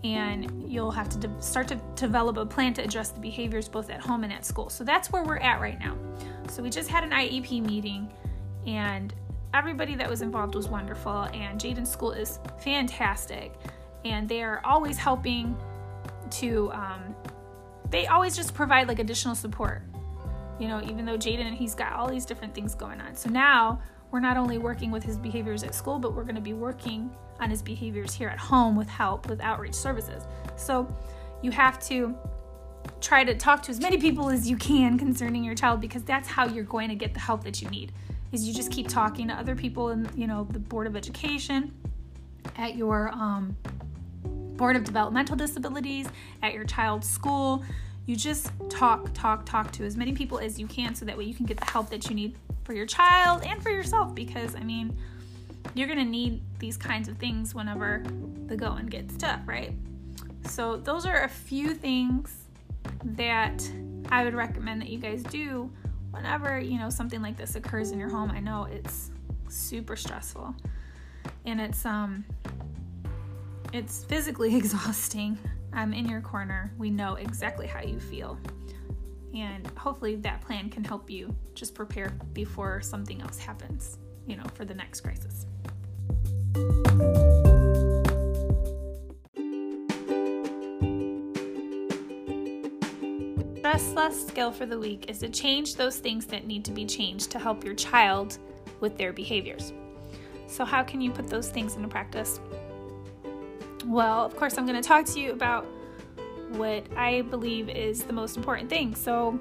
and 0.04 0.64
you'll 0.70 0.90
have 0.90 1.08
to 1.10 1.18
de- 1.18 1.42
start 1.42 1.68
to 1.68 1.74
develop 1.94 2.36
a 2.36 2.46
plan 2.46 2.72
to 2.74 2.82
address 2.82 3.10
the 3.10 3.20
behaviors 3.20 3.68
both 3.68 3.90
at 3.90 4.00
home 4.00 4.24
and 4.24 4.32
at 4.32 4.46
school. 4.46 4.70
So 4.70 4.84
that's 4.84 5.10
where 5.10 5.24
we're 5.24 5.38
at 5.38 5.60
right 5.60 5.78
now. 5.78 5.96
So 6.48 6.62
we 6.62 6.70
just 6.70 6.88
had 6.88 7.04
an 7.04 7.10
IEP 7.10 7.66
meeting, 7.66 8.10
and 8.66 9.12
everybody 9.52 9.94
that 9.96 10.08
was 10.08 10.22
involved 10.22 10.54
was 10.54 10.68
wonderful, 10.68 11.28
and 11.34 11.60
Jaden's 11.60 11.90
school 11.90 12.12
is 12.12 12.38
fantastic, 12.60 13.54
and 14.04 14.28
they 14.28 14.42
are 14.42 14.60
always 14.64 14.96
helping 14.96 15.56
to. 16.30 16.70
Um, 16.72 17.14
they 17.90 18.06
always 18.06 18.36
just 18.36 18.54
provide 18.54 18.88
like 18.88 18.98
additional 18.98 19.34
support. 19.34 19.82
You 20.58 20.68
know, 20.68 20.82
even 20.82 21.04
though 21.06 21.16
Jaden 21.16 21.46
and 21.46 21.56
he's 21.56 21.74
got 21.74 21.94
all 21.94 22.08
these 22.08 22.26
different 22.26 22.54
things 22.54 22.74
going 22.74 23.00
on. 23.00 23.14
So 23.14 23.30
now 23.30 23.80
we're 24.10 24.20
not 24.20 24.36
only 24.36 24.58
working 24.58 24.90
with 24.90 25.02
his 25.02 25.16
behaviors 25.16 25.62
at 25.62 25.74
school, 25.74 25.98
but 25.98 26.14
we're 26.14 26.24
going 26.24 26.34
to 26.34 26.40
be 26.40 26.52
working 26.52 27.10
on 27.40 27.48
his 27.48 27.62
behaviors 27.62 28.12
here 28.12 28.28
at 28.28 28.38
home 28.38 28.76
with 28.76 28.88
help 28.88 29.28
with 29.28 29.40
outreach 29.40 29.74
services. 29.74 30.24
So 30.56 30.94
you 31.42 31.50
have 31.50 31.80
to 31.86 32.14
try 33.00 33.24
to 33.24 33.34
talk 33.34 33.62
to 33.62 33.70
as 33.70 33.80
many 33.80 33.98
people 33.98 34.28
as 34.28 34.48
you 34.48 34.56
can 34.56 34.98
concerning 34.98 35.44
your 35.44 35.54
child 35.54 35.80
because 35.80 36.02
that's 36.02 36.28
how 36.28 36.46
you're 36.46 36.64
going 36.64 36.88
to 36.90 36.94
get 36.94 37.14
the 37.14 37.20
help 37.20 37.44
that 37.44 37.62
you 37.62 37.68
need. 37.70 37.92
Is 38.32 38.46
you 38.46 38.54
just 38.54 38.70
keep 38.70 38.86
talking 38.86 39.28
to 39.28 39.34
other 39.34 39.56
people 39.56 39.90
in 39.90 40.08
you 40.14 40.26
know 40.26 40.46
the 40.50 40.60
board 40.60 40.86
of 40.86 40.94
education, 40.94 41.72
at 42.56 42.76
your 42.76 43.08
um, 43.10 43.56
board 44.60 44.76
of 44.76 44.84
developmental 44.84 45.34
disabilities, 45.34 46.06
at 46.42 46.52
your 46.52 46.64
child's 46.64 47.08
school. 47.08 47.64
you 48.04 48.14
just 48.14 48.52
talk, 48.68 49.10
talk, 49.14 49.46
talk 49.46 49.72
to 49.72 49.84
as 49.84 49.96
many 49.96 50.12
people 50.12 50.38
as 50.38 50.60
you 50.60 50.66
can 50.66 50.94
so 50.94 51.06
that 51.06 51.16
way 51.16 51.24
you 51.24 51.34
can 51.34 51.46
get 51.46 51.56
the 51.56 51.64
help 51.64 51.88
that 51.88 52.08
you 52.10 52.14
need 52.14 52.36
for 52.64 52.74
your 52.74 52.84
child 52.84 53.42
and 53.42 53.62
for 53.62 53.70
yourself 53.70 54.14
because 54.14 54.54
I 54.54 54.60
mean, 54.60 54.94
you're 55.74 55.86
going 55.86 55.98
to 55.98 56.04
need 56.04 56.42
these 56.58 56.76
kinds 56.76 57.08
of 57.08 57.16
things 57.16 57.54
whenever 57.54 58.02
the 58.46 58.56
going 58.56 58.86
gets 58.86 59.16
tough, 59.16 59.40
right? 59.46 59.72
So, 60.46 60.76
those 60.76 61.06
are 61.06 61.22
a 61.22 61.28
few 61.28 61.74
things 61.74 62.34
that 63.02 63.66
I 64.10 64.24
would 64.24 64.34
recommend 64.34 64.82
that 64.82 64.88
you 64.88 64.98
guys 64.98 65.22
do 65.22 65.70
whenever, 66.10 66.60
you 66.60 66.78
know, 66.78 66.90
something 66.90 67.22
like 67.22 67.36
this 67.36 67.56
occurs 67.56 67.92
in 67.92 67.98
your 67.98 68.10
home. 68.10 68.30
I 68.30 68.40
know 68.40 68.66
it's 68.70 69.10
super 69.48 69.96
stressful 69.96 70.54
and 71.46 71.60
it's 71.60 71.86
um 71.86 72.24
it's 73.72 74.04
physically 74.04 74.56
exhausting. 74.62 75.38
I'm 75.72 75.92
in 75.92 76.08
your 76.08 76.20
corner. 76.20 76.72
We 76.78 76.90
know 76.90 77.14
exactly 77.14 77.66
how 77.66 77.82
you 77.82 78.00
feel. 78.00 78.38
And 79.34 79.66
hopefully 79.76 80.16
that 80.16 80.40
plan 80.40 80.68
can 80.70 80.82
help 80.82 81.08
you 81.08 81.34
just 81.54 81.74
prepare 81.74 82.12
before 82.32 82.80
something 82.80 83.22
else 83.22 83.38
happens, 83.38 83.98
you 84.26 84.36
know, 84.36 84.44
for 84.54 84.64
the 84.64 84.74
next 84.74 85.02
crisis. 85.02 85.46
Stress 93.58 93.92
less 93.94 94.26
skill 94.26 94.50
for 94.50 94.66
the 94.66 94.76
week 94.76 95.08
is 95.08 95.18
to 95.20 95.28
change 95.28 95.76
those 95.76 95.98
things 95.98 96.26
that 96.26 96.44
need 96.44 96.64
to 96.64 96.72
be 96.72 96.84
changed 96.84 97.30
to 97.30 97.38
help 97.38 97.64
your 97.64 97.74
child 97.74 98.38
with 98.80 98.98
their 98.98 99.12
behaviors. 99.12 99.72
So, 100.48 100.64
how 100.64 100.82
can 100.82 101.00
you 101.00 101.12
put 101.12 101.28
those 101.28 101.50
things 101.50 101.76
into 101.76 101.86
practice? 101.86 102.40
Well, 103.90 104.24
of 104.24 104.36
course, 104.36 104.56
I'm 104.56 104.66
going 104.66 104.80
to 104.80 104.88
talk 104.88 105.04
to 105.06 105.20
you 105.20 105.32
about 105.32 105.66
what 106.50 106.84
I 106.96 107.22
believe 107.22 107.68
is 107.68 108.04
the 108.04 108.12
most 108.12 108.36
important 108.36 108.70
thing. 108.70 108.94
So, 108.94 109.36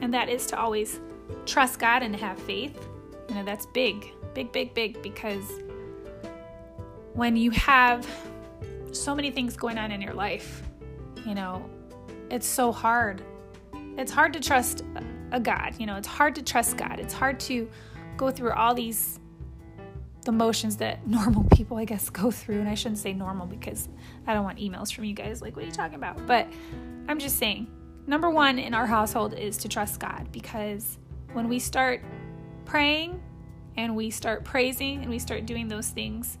and 0.00 0.14
that 0.14 0.28
is 0.28 0.46
to 0.46 0.60
always 0.60 1.00
trust 1.44 1.80
God 1.80 2.04
and 2.04 2.14
have 2.14 2.38
faith. 2.38 2.88
You 3.28 3.34
know, 3.34 3.44
that's 3.44 3.66
big, 3.66 4.12
big, 4.32 4.52
big, 4.52 4.74
big 4.74 5.02
because 5.02 5.44
when 7.14 7.36
you 7.36 7.50
have 7.50 8.08
so 8.92 9.12
many 9.12 9.32
things 9.32 9.56
going 9.56 9.76
on 9.76 9.90
in 9.90 10.00
your 10.00 10.14
life, 10.14 10.62
you 11.26 11.34
know, 11.34 11.68
it's 12.30 12.46
so 12.46 12.70
hard. 12.70 13.22
It's 13.98 14.12
hard 14.12 14.32
to 14.34 14.40
trust 14.40 14.84
a 15.32 15.40
God. 15.40 15.74
You 15.80 15.86
know, 15.86 15.96
it's 15.96 16.06
hard 16.06 16.36
to 16.36 16.42
trust 16.42 16.76
God. 16.76 17.00
It's 17.00 17.12
hard 17.12 17.40
to 17.40 17.68
go 18.16 18.30
through 18.30 18.52
all 18.52 18.72
these 18.72 19.18
the 20.22 20.32
motions 20.32 20.76
that 20.78 21.06
normal 21.06 21.44
people, 21.44 21.76
I 21.76 21.84
guess, 21.84 22.10
go 22.10 22.30
through. 22.30 22.60
And 22.60 22.68
I 22.68 22.74
shouldn't 22.74 22.98
say 22.98 23.12
normal 23.12 23.46
because 23.46 23.88
I 24.26 24.34
don't 24.34 24.44
want 24.44 24.58
emails 24.58 24.92
from 24.92 25.04
you 25.04 25.14
guys 25.14 25.42
like, 25.42 25.56
what 25.56 25.64
are 25.64 25.66
you 25.66 25.72
talking 25.72 25.96
about? 25.96 26.26
But 26.26 26.48
I'm 27.08 27.18
just 27.18 27.36
saying, 27.36 27.68
number 28.06 28.30
one 28.30 28.58
in 28.58 28.74
our 28.74 28.86
household 28.86 29.34
is 29.34 29.56
to 29.58 29.68
trust 29.68 30.00
God 30.00 30.28
because 30.32 30.98
when 31.32 31.48
we 31.48 31.58
start 31.58 32.02
praying 32.64 33.22
and 33.76 33.96
we 33.96 34.10
start 34.10 34.44
praising 34.44 35.00
and 35.02 35.10
we 35.10 35.18
start 35.18 35.46
doing 35.46 35.68
those 35.68 35.88
things 35.88 36.38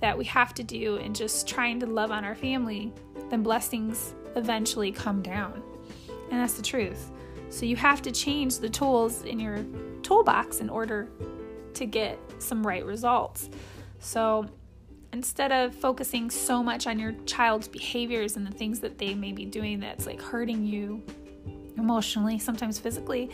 that 0.00 0.16
we 0.16 0.24
have 0.24 0.54
to 0.54 0.62
do 0.62 0.96
and 0.96 1.14
just 1.14 1.48
trying 1.48 1.80
to 1.80 1.86
love 1.86 2.10
on 2.10 2.24
our 2.24 2.34
family, 2.34 2.92
then 3.30 3.42
blessings 3.42 4.14
eventually 4.36 4.92
come 4.92 5.22
down. 5.22 5.62
And 6.30 6.40
that's 6.40 6.54
the 6.54 6.62
truth. 6.62 7.10
So 7.50 7.66
you 7.66 7.76
have 7.76 8.02
to 8.02 8.12
change 8.12 8.58
the 8.58 8.68
tools 8.68 9.22
in 9.22 9.40
your 9.40 9.64
toolbox 10.02 10.60
in 10.60 10.68
order 10.68 11.08
to 11.74 11.86
get 11.86 12.18
some 12.38 12.66
right 12.66 12.84
results. 12.84 13.48
So 14.00 14.46
instead 15.12 15.52
of 15.52 15.74
focusing 15.74 16.30
so 16.30 16.62
much 16.62 16.86
on 16.86 16.98
your 16.98 17.12
child's 17.26 17.68
behaviors 17.68 18.36
and 18.36 18.46
the 18.46 18.52
things 18.52 18.80
that 18.80 18.98
they 18.98 19.14
may 19.14 19.32
be 19.32 19.44
doing 19.44 19.80
that's 19.80 20.06
like 20.06 20.20
hurting 20.20 20.64
you 20.64 21.02
emotionally, 21.76 22.38
sometimes 22.38 22.78
physically, 22.78 23.30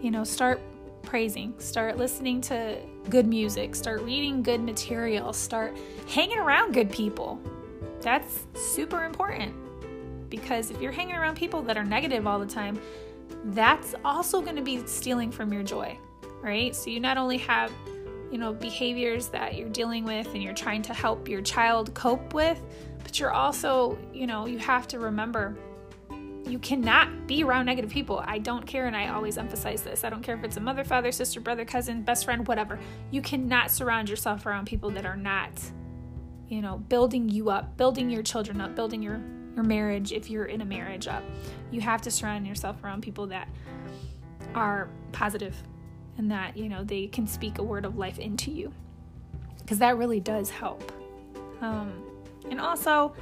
you 0.00 0.10
know, 0.10 0.24
start 0.24 0.60
praising, 1.02 1.54
start 1.58 1.96
listening 1.96 2.40
to 2.40 2.78
good 3.08 3.26
music, 3.26 3.74
start 3.74 4.02
reading 4.02 4.42
good 4.42 4.60
material, 4.60 5.32
start 5.32 5.76
hanging 6.08 6.38
around 6.38 6.72
good 6.72 6.90
people. 6.90 7.40
That's 8.00 8.46
super 8.54 9.04
important 9.04 9.54
because 10.30 10.70
if 10.70 10.80
you're 10.80 10.92
hanging 10.92 11.16
around 11.16 11.36
people 11.36 11.60
that 11.62 11.76
are 11.76 11.84
negative 11.84 12.26
all 12.26 12.38
the 12.38 12.46
time, 12.46 12.80
that's 13.46 13.94
also 14.04 14.40
going 14.40 14.56
to 14.56 14.62
be 14.62 14.86
stealing 14.86 15.30
from 15.30 15.52
your 15.52 15.62
joy 15.62 15.98
right? 16.42 16.74
So 16.74 16.90
you 16.90 17.00
not 17.00 17.16
only 17.16 17.38
have, 17.38 17.72
you 18.30 18.38
know, 18.38 18.52
behaviors 18.52 19.28
that 19.28 19.56
you're 19.56 19.68
dealing 19.68 20.04
with 20.04 20.26
and 20.34 20.42
you're 20.42 20.54
trying 20.54 20.82
to 20.82 20.94
help 20.94 21.28
your 21.28 21.42
child 21.42 21.94
cope 21.94 22.34
with, 22.34 22.60
but 23.02 23.18
you're 23.18 23.32
also, 23.32 23.98
you 24.12 24.26
know, 24.26 24.46
you 24.46 24.58
have 24.58 24.86
to 24.88 24.98
remember 24.98 25.56
you 26.46 26.58
cannot 26.58 27.26
be 27.26 27.44
around 27.44 27.66
negative 27.66 27.90
people. 27.90 28.22
I 28.26 28.38
don't 28.38 28.66
care, 28.66 28.86
and 28.86 28.96
I 28.96 29.08
always 29.08 29.38
emphasize 29.38 29.82
this. 29.82 30.04
I 30.04 30.10
don't 30.10 30.22
care 30.22 30.34
if 30.34 30.42
it's 30.42 30.56
a 30.56 30.60
mother, 30.60 30.84
father, 30.84 31.12
sister, 31.12 31.40
brother, 31.40 31.64
cousin, 31.64 32.02
best 32.02 32.24
friend, 32.24 32.46
whatever. 32.46 32.78
You 33.10 33.22
cannot 33.22 33.70
surround 33.70 34.08
yourself 34.08 34.46
around 34.46 34.66
people 34.66 34.90
that 34.90 35.06
are 35.06 35.16
not, 35.16 35.52
you 36.48 36.60
know, 36.60 36.78
building 36.78 37.28
you 37.28 37.50
up, 37.50 37.76
building 37.76 38.10
your 38.10 38.22
children 38.22 38.60
up, 38.60 38.74
building 38.74 39.02
your 39.02 39.20
your 39.54 39.64
marriage 39.64 40.12
if 40.12 40.30
you're 40.30 40.44
in 40.44 40.60
a 40.60 40.64
marriage 40.64 41.08
up. 41.08 41.22
You 41.70 41.80
have 41.80 42.02
to 42.02 42.10
surround 42.10 42.46
yourself 42.46 42.82
around 42.84 43.02
people 43.02 43.26
that 43.28 43.48
are 44.54 44.88
positive, 45.12 45.56
and 46.20 46.30
that, 46.30 46.54
you 46.54 46.68
know, 46.68 46.84
they 46.84 47.06
can 47.06 47.26
speak 47.26 47.58
a 47.58 47.62
word 47.62 47.86
of 47.86 47.96
life 47.96 48.18
into 48.18 48.50
you. 48.50 48.70
Because 49.58 49.78
that 49.78 49.96
really 49.96 50.20
does 50.20 50.50
help. 50.50 50.92
Um, 51.62 51.94
and 52.50 52.60
also, 52.60 53.14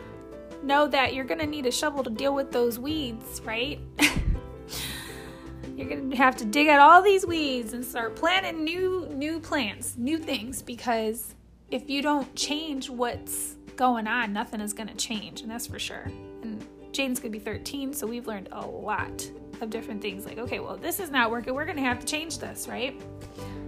know 0.65 0.89
that 0.89 1.15
you're 1.15 1.25
going 1.25 1.39
to 1.39 1.47
need 1.47 1.65
a 1.65 1.71
shovel 1.71 2.03
to 2.03 2.11
deal 2.11 2.35
with 2.35 2.51
those 2.51 2.77
weeds, 2.77 3.41
right? 3.45 3.79
you're 5.77 5.89
going 5.89 6.11
to 6.11 6.17
have 6.17 6.37
to 6.39 6.45
dig 6.45 6.67
out 6.67 6.81
all 6.81 7.01
these 7.01 7.25
weeds 7.25 7.73
and 7.73 7.85
start 7.85 8.17
planting 8.17 8.65
new 8.65 9.09
new 9.13 9.39
plants, 9.39 9.97
new 9.97 10.19
things 10.19 10.61
because 10.61 11.37
if 11.71 11.89
you 11.89 12.03
don't 12.03 12.35
change 12.35 12.91
what's 12.91 13.55
going 13.77 14.09
on, 14.09 14.33
nothing 14.33 14.61
is 14.61 14.73
going 14.73 14.89
to 14.89 14.97
change, 14.97 15.43
and 15.43 15.51
that's 15.51 15.69
for 15.69 15.79
sure. 15.79 16.11
And 16.43 16.61
Jaden's 16.91 17.21
going 17.21 17.31
to 17.33 17.39
be 17.39 17.45
13, 17.45 17.93
so 17.93 18.09
we've 18.09 18.27
learned 18.27 18.49
a 18.51 18.67
lot 18.67 19.31
of 19.63 19.71
different 19.71 20.01
things 20.01 20.25
like, 20.27 20.39
okay, 20.39 20.61
well, 20.61 20.77
this 20.77 21.01
is 21.01 21.11
not 21.11 21.31
working. 21.31 21.55
We're 21.55 21.65
going 21.65 21.77
to 21.77 21.83
have 21.83 22.01
to 22.01 22.07
change 22.07 22.39
this, 22.39 22.69
right? 22.69 23.01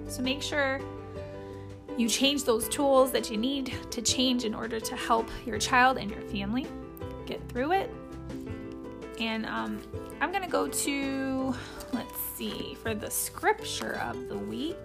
So 0.09 0.23
make 0.23 0.43
sure 0.43 0.81
you 1.97 2.09
change 2.09 2.45
those 2.45 2.69
tools 2.69 3.13
that 3.13 3.31
you 3.31 3.37
need 3.37 3.75
to 3.91 4.01
change 4.01 4.45
in 4.45 4.55
order 4.55 4.81
to 4.81 4.97
help 4.97 5.29
your 5.45 5.59
child 5.59 5.99
and 5.99 6.11
your 6.11 6.23
family 6.23 6.67
get 7.27 7.47
through 7.49 7.73
it. 7.73 7.91
And 9.19 9.45
um, 9.47 9.81
I'm 10.21 10.31
going 10.31 10.43
to 10.43 10.51
go 10.51 10.67
to, 10.67 11.55
let's 11.93 12.19
see, 12.37 12.77
for 12.83 12.95
the 12.95 13.11
scripture 13.11 14.01
of 14.03 14.29
the 14.29 14.39
week. 14.39 14.77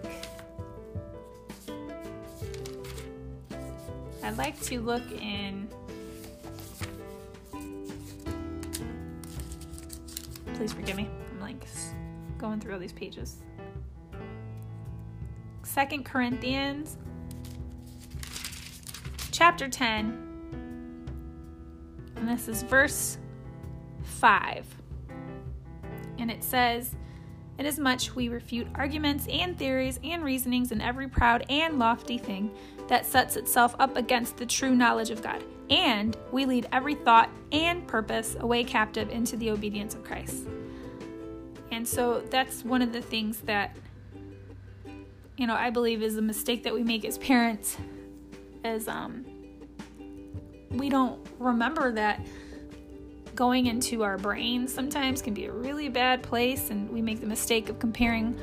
I'd 4.22 4.36
like 4.36 4.60
to 4.62 4.80
look 4.80 5.10
in 5.12 5.68
Please 10.56 10.72
forgive 10.72 10.96
me. 10.96 11.08
I'm 11.32 11.40
like 11.40 11.66
going 12.38 12.60
through 12.60 12.72
all 12.72 12.78
these 12.78 12.92
pages. 12.92 13.42
Second 15.62 16.04
Corinthians 16.04 16.96
chapter 19.32 19.68
10. 19.68 20.22
And 22.16 22.26
this 22.28 22.48
is 22.48 22.62
verse 22.62 23.18
5. 24.02 24.66
And 26.18 26.30
it 26.30 26.42
says, 26.42 26.96
Inasmuch 27.58 28.14
we 28.14 28.28
refute 28.28 28.66
arguments 28.74 29.26
and 29.28 29.58
theories 29.58 29.98
and 30.04 30.22
reasonings 30.22 30.72
and 30.72 30.82
every 30.82 31.08
proud 31.08 31.44
and 31.48 31.78
lofty 31.78 32.18
thing 32.18 32.50
that 32.88 33.06
sets 33.06 33.36
itself 33.36 33.74
up 33.78 33.96
against 33.96 34.36
the 34.36 34.46
true 34.46 34.74
knowledge 34.74 35.10
of 35.10 35.22
God 35.22 35.42
and 35.70 36.16
we 36.30 36.44
lead 36.44 36.68
every 36.72 36.94
thought 36.94 37.30
and 37.52 37.86
purpose 37.86 38.36
away 38.40 38.62
captive 38.62 39.10
into 39.10 39.36
the 39.36 39.50
obedience 39.50 39.94
of 39.94 40.04
Christ. 40.04 40.46
And 41.72 41.86
so 41.86 42.20
that's 42.30 42.64
one 42.64 42.82
of 42.82 42.92
the 42.92 43.02
things 43.02 43.38
that 43.40 43.76
you 45.36 45.46
know, 45.46 45.54
I 45.54 45.68
believe 45.68 46.02
is 46.02 46.16
a 46.16 46.22
mistake 46.22 46.62
that 46.62 46.72
we 46.72 46.82
make 46.82 47.04
as 47.04 47.18
parents 47.18 47.76
is 48.64 48.88
um 48.88 49.24
we 50.70 50.88
don't 50.88 51.24
remember 51.38 51.92
that 51.92 52.20
going 53.36 53.66
into 53.66 54.02
our 54.02 54.18
brains 54.18 54.72
sometimes 54.72 55.22
can 55.22 55.34
be 55.34 55.44
a 55.44 55.52
really 55.52 55.88
bad 55.88 56.22
place 56.22 56.70
and 56.70 56.90
we 56.90 57.02
make 57.02 57.20
the 57.20 57.26
mistake 57.26 57.68
of 57.68 57.78
comparing 57.78 58.36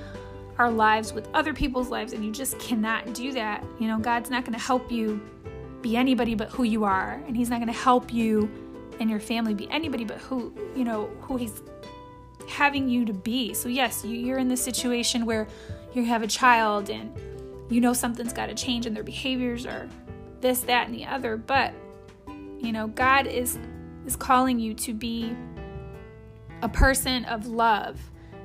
our 0.60 0.72
lives 0.72 1.14
with 1.14 1.28
other 1.34 1.54
people's 1.54 1.90
lives 1.90 2.14
and 2.14 2.24
you 2.24 2.32
just 2.32 2.58
cannot 2.60 3.14
do 3.14 3.34
that. 3.34 3.64
You 3.80 3.88
know, 3.88 3.98
God's 3.98 4.30
not 4.30 4.46
going 4.46 4.54
to 4.54 4.64
help 4.64 4.92
you 4.92 5.20
be 5.82 5.98
anybody 5.98 6.34
but 6.34 6.50
who 6.50 6.64
you 6.64 6.86
are 6.86 7.22
and 7.28 7.36
he's 7.36 7.50
not 7.50 7.58
going 7.58 7.72
to 7.72 7.78
help 7.78 8.14
you 8.14 8.50
and 9.00 9.10
your 9.10 9.20
family 9.20 9.54
be 9.54 9.70
anybody 9.70 10.06
but 10.06 10.18
who 10.18 10.54
you 10.76 10.86
know 10.86 11.10
who 11.22 11.36
he's 11.36 11.62
having 12.48 12.88
you 12.88 13.04
to 13.04 13.14
be 13.14 13.54
so 13.54 13.68
yes 13.68 14.04
you're 14.06 14.38
in 14.38 14.48
this 14.48 14.64
situation 14.64 15.26
where 15.26 15.46
you 15.94 16.06
have 16.06 16.24
a 16.24 16.28
child 16.28 16.90
and 16.90 17.14
you 17.70 17.82
know 17.82 17.92
something's 17.92 18.32
got 18.32 18.46
to 18.46 18.56
change 18.56 18.86
in 18.86 18.94
their 18.94 19.04
behaviors 19.04 19.66
or 19.66 19.90
this 20.40 20.62
that 20.62 20.88
and 20.88 20.96
the 20.96 21.06
other 21.06 21.36
but 21.36 21.74
you 22.60 22.72
know 22.72 22.88
god 22.88 23.28
is 23.28 23.60
is 24.06 24.16
calling 24.16 24.60
you 24.60 24.74
to 24.74 24.94
be 24.94 25.36
a 26.62 26.70
person 26.70 27.26
of 27.26 27.48
love, 27.48 28.00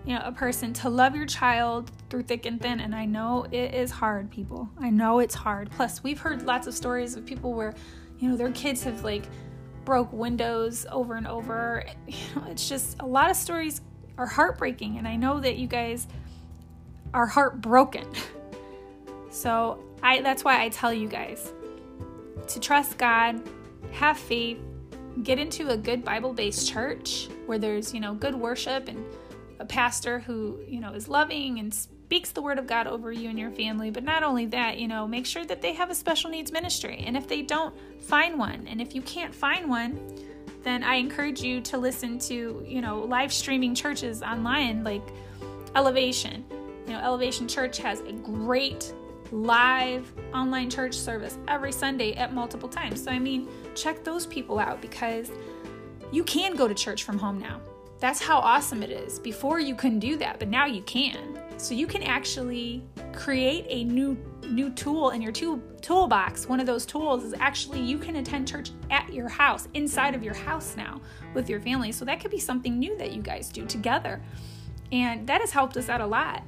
you 0.04 0.14
know, 0.14 0.22
a 0.24 0.32
person 0.32 0.72
to 0.74 0.88
love 0.88 1.14
your 1.14 1.26
child 1.26 1.90
through 2.10 2.22
thick 2.22 2.46
and 2.46 2.60
thin. 2.60 2.80
And 2.80 2.94
I 2.94 3.04
know 3.04 3.46
it 3.50 3.74
is 3.74 3.90
hard, 3.90 4.30
people. 4.30 4.68
I 4.78 4.90
know 4.90 5.18
it's 5.18 5.34
hard. 5.34 5.70
Plus, 5.70 6.02
we've 6.02 6.18
heard 6.18 6.42
lots 6.46 6.66
of 6.66 6.74
stories 6.74 7.16
of 7.16 7.24
people 7.24 7.52
where, 7.54 7.74
you 8.18 8.28
know, 8.28 8.36
their 8.36 8.52
kids 8.52 8.82
have 8.84 9.04
like 9.04 9.24
broke 9.84 10.12
windows 10.12 10.86
over 10.90 11.14
and 11.14 11.26
over. 11.26 11.84
You 12.06 12.16
know, 12.36 12.46
it's 12.50 12.68
just 12.68 12.96
a 13.00 13.06
lot 13.06 13.30
of 13.30 13.36
stories 13.36 13.80
are 14.16 14.26
heartbreaking. 14.26 14.98
And 14.98 15.06
I 15.06 15.16
know 15.16 15.40
that 15.40 15.56
you 15.56 15.66
guys 15.66 16.08
are 17.14 17.26
heartbroken. 17.26 18.06
So 19.30 19.84
I 20.02 20.20
that's 20.22 20.44
why 20.44 20.62
I 20.62 20.68
tell 20.68 20.92
you 20.92 21.08
guys 21.08 21.52
to 22.48 22.60
trust 22.60 22.98
God, 22.98 23.40
have 23.92 24.18
faith, 24.18 24.58
get 25.22 25.38
into 25.38 25.70
a 25.70 25.76
good 25.76 26.04
Bible-based 26.04 26.68
church 26.68 27.28
where 27.46 27.58
there's, 27.58 27.92
you 27.92 28.00
know, 28.00 28.14
good 28.14 28.34
worship 28.34 28.88
and 28.88 29.04
a 29.58 29.64
pastor 29.64 30.20
who, 30.20 30.60
you 30.66 30.80
know, 30.80 30.92
is 30.92 31.08
loving 31.08 31.58
and 31.58 31.74
speaks 31.74 32.30
the 32.30 32.40
word 32.40 32.58
of 32.58 32.66
God 32.66 32.86
over 32.86 33.10
you 33.12 33.28
and 33.28 33.38
your 33.38 33.50
family. 33.50 33.90
But 33.90 34.04
not 34.04 34.22
only 34.22 34.46
that, 34.46 34.78
you 34.78 34.88
know, 34.88 35.06
make 35.06 35.26
sure 35.26 35.44
that 35.44 35.60
they 35.60 35.72
have 35.72 35.90
a 35.90 35.94
special 35.94 36.30
needs 36.30 36.52
ministry. 36.52 37.02
And 37.06 37.16
if 37.16 37.26
they 37.26 37.42
don't, 37.42 37.74
find 38.00 38.38
one. 38.38 38.66
And 38.68 38.80
if 38.80 38.94
you 38.94 39.02
can't 39.02 39.34
find 39.34 39.68
one, 39.68 40.00
then 40.62 40.82
I 40.82 40.94
encourage 40.94 41.40
you 41.42 41.60
to 41.62 41.78
listen 41.78 42.18
to, 42.20 42.64
you 42.66 42.80
know, 42.80 43.00
live 43.00 43.32
streaming 43.32 43.74
churches 43.74 44.22
online 44.22 44.84
like 44.84 45.02
Elevation. 45.74 46.44
You 46.86 46.94
know, 46.94 47.00
Elevation 47.00 47.46
Church 47.46 47.78
has 47.78 48.00
a 48.00 48.12
great 48.12 48.94
live 49.32 50.12
online 50.34 50.70
church 50.70 50.94
service 50.94 51.38
every 51.48 51.72
Sunday 51.72 52.14
at 52.14 52.32
multiple 52.32 52.68
times. 52.68 53.02
So, 53.02 53.10
I 53.10 53.18
mean, 53.18 53.48
check 53.74 54.04
those 54.04 54.26
people 54.26 54.58
out 54.58 54.80
because 54.80 55.30
you 56.12 56.24
can 56.24 56.56
go 56.56 56.68
to 56.68 56.74
church 56.74 57.04
from 57.04 57.18
home 57.18 57.38
now. 57.38 57.60
That's 58.00 58.20
how 58.20 58.38
awesome 58.38 58.82
it 58.82 58.90
is. 58.90 59.18
Before 59.18 59.58
you 59.58 59.74
couldn't 59.74 59.98
do 59.98 60.16
that, 60.18 60.38
but 60.38 60.48
now 60.48 60.66
you 60.66 60.82
can. 60.82 61.38
So 61.56 61.74
you 61.74 61.88
can 61.88 62.04
actually 62.04 62.84
create 63.12 63.66
a 63.68 63.84
new 63.84 64.16
new 64.48 64.70
tool 64.70 65.10
in 65.10 65.20
your 65.20 65.32
tool 65.32 65.60
toolbox. 65.82 66.48
One 66.48 66.60
of 66.60 66.66
those 66.66 66.86
tools 66.86 67.24
is 67.24 67.34
actually 67.40 67.80
you 67.80 67.98
can 67.98 68.16
attend 68.16 68.46
church 68.46 68.70
at 68.90 69.12
your 69.12 69.28
house, 69.28 69.68
inside 69.74 70.14
of 70.14 70.22
your 70.22 70.34
house 70.34 70.76
now 70.76 71.00
with 71.34 71.50
your 71.50 71.60
family. 71.60 71.90
So 71.90 72.04
that 72.04 72.20
could 72.20 72.30
be 72.30 72.38
something 72.38 72.78
new 72.78 72.96
that 72.98 73.12
you 73.12 73.20
guys 73.20 73.50
do 73.50 73.66
together. 73.66 74.22
And 74.92 75.26
that 75.26 75.40
has 75.40 75.50
helped 75.50 75.76
us 75.76 75.88
out 75.88 76.00
a 76.00 76.06
lot. 76.06 76.44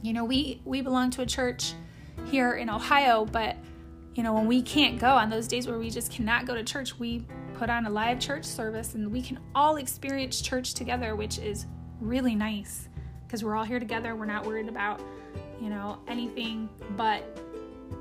You 0.00 0.14
know, 0.14 0.24
we 0.24 0.62
we 0.64 0.80
belong 0.80 1.10
to 1.10 1.22
a 1.22 1.26
church 1.26 1.74
here 2.26 2.54
in 2.54 2.70
Ohio, 2.70 3.24
but 3.24 3.56
you 4.14 4.22
know, 4.22 4.34
when 4.34 4.46
we 4.46 4.60
can't 4.60 4.98
go 4.98 5.08
on 5.08 5.30
those 5.30 5.48
days 5.48 5.66
where 5.66 5.78
we 5.78 5.90
just 5.90 6.12
cannot 6.12 6.46
go 6.46 6.54
to 6.54 6.62
church, 6.62 6.98
we 6.98 7.24
put 7.54 7.70
on 7.70 7.86
a 7.86 7.90
live 7.90 8.20
church 8.20 8.44
service 8.44 8.94
and 8.94 9.10
we 9.10 9.22
can 9.22 9.38
all 9.54 9.76
experience 9.76 10.40
church 10.42 10.74
together, 10.74 11.16
which 11.16 11.38
is 11.38 11.66
really 12.00 12.34
nice 12.34 12.88
because 13.26 13.42
we're 13.42 13.56
all 13.56 13.64
here 13.64 13.78
together. 13.78 14.14
We're 14.14 14.26
not 14.26 14.44
worried 14.44 14.68
about, 14.68 15.00
you 15.60 15.70
know, 15.70 15.98
anything 16.08 16.68
but 16.96 17.38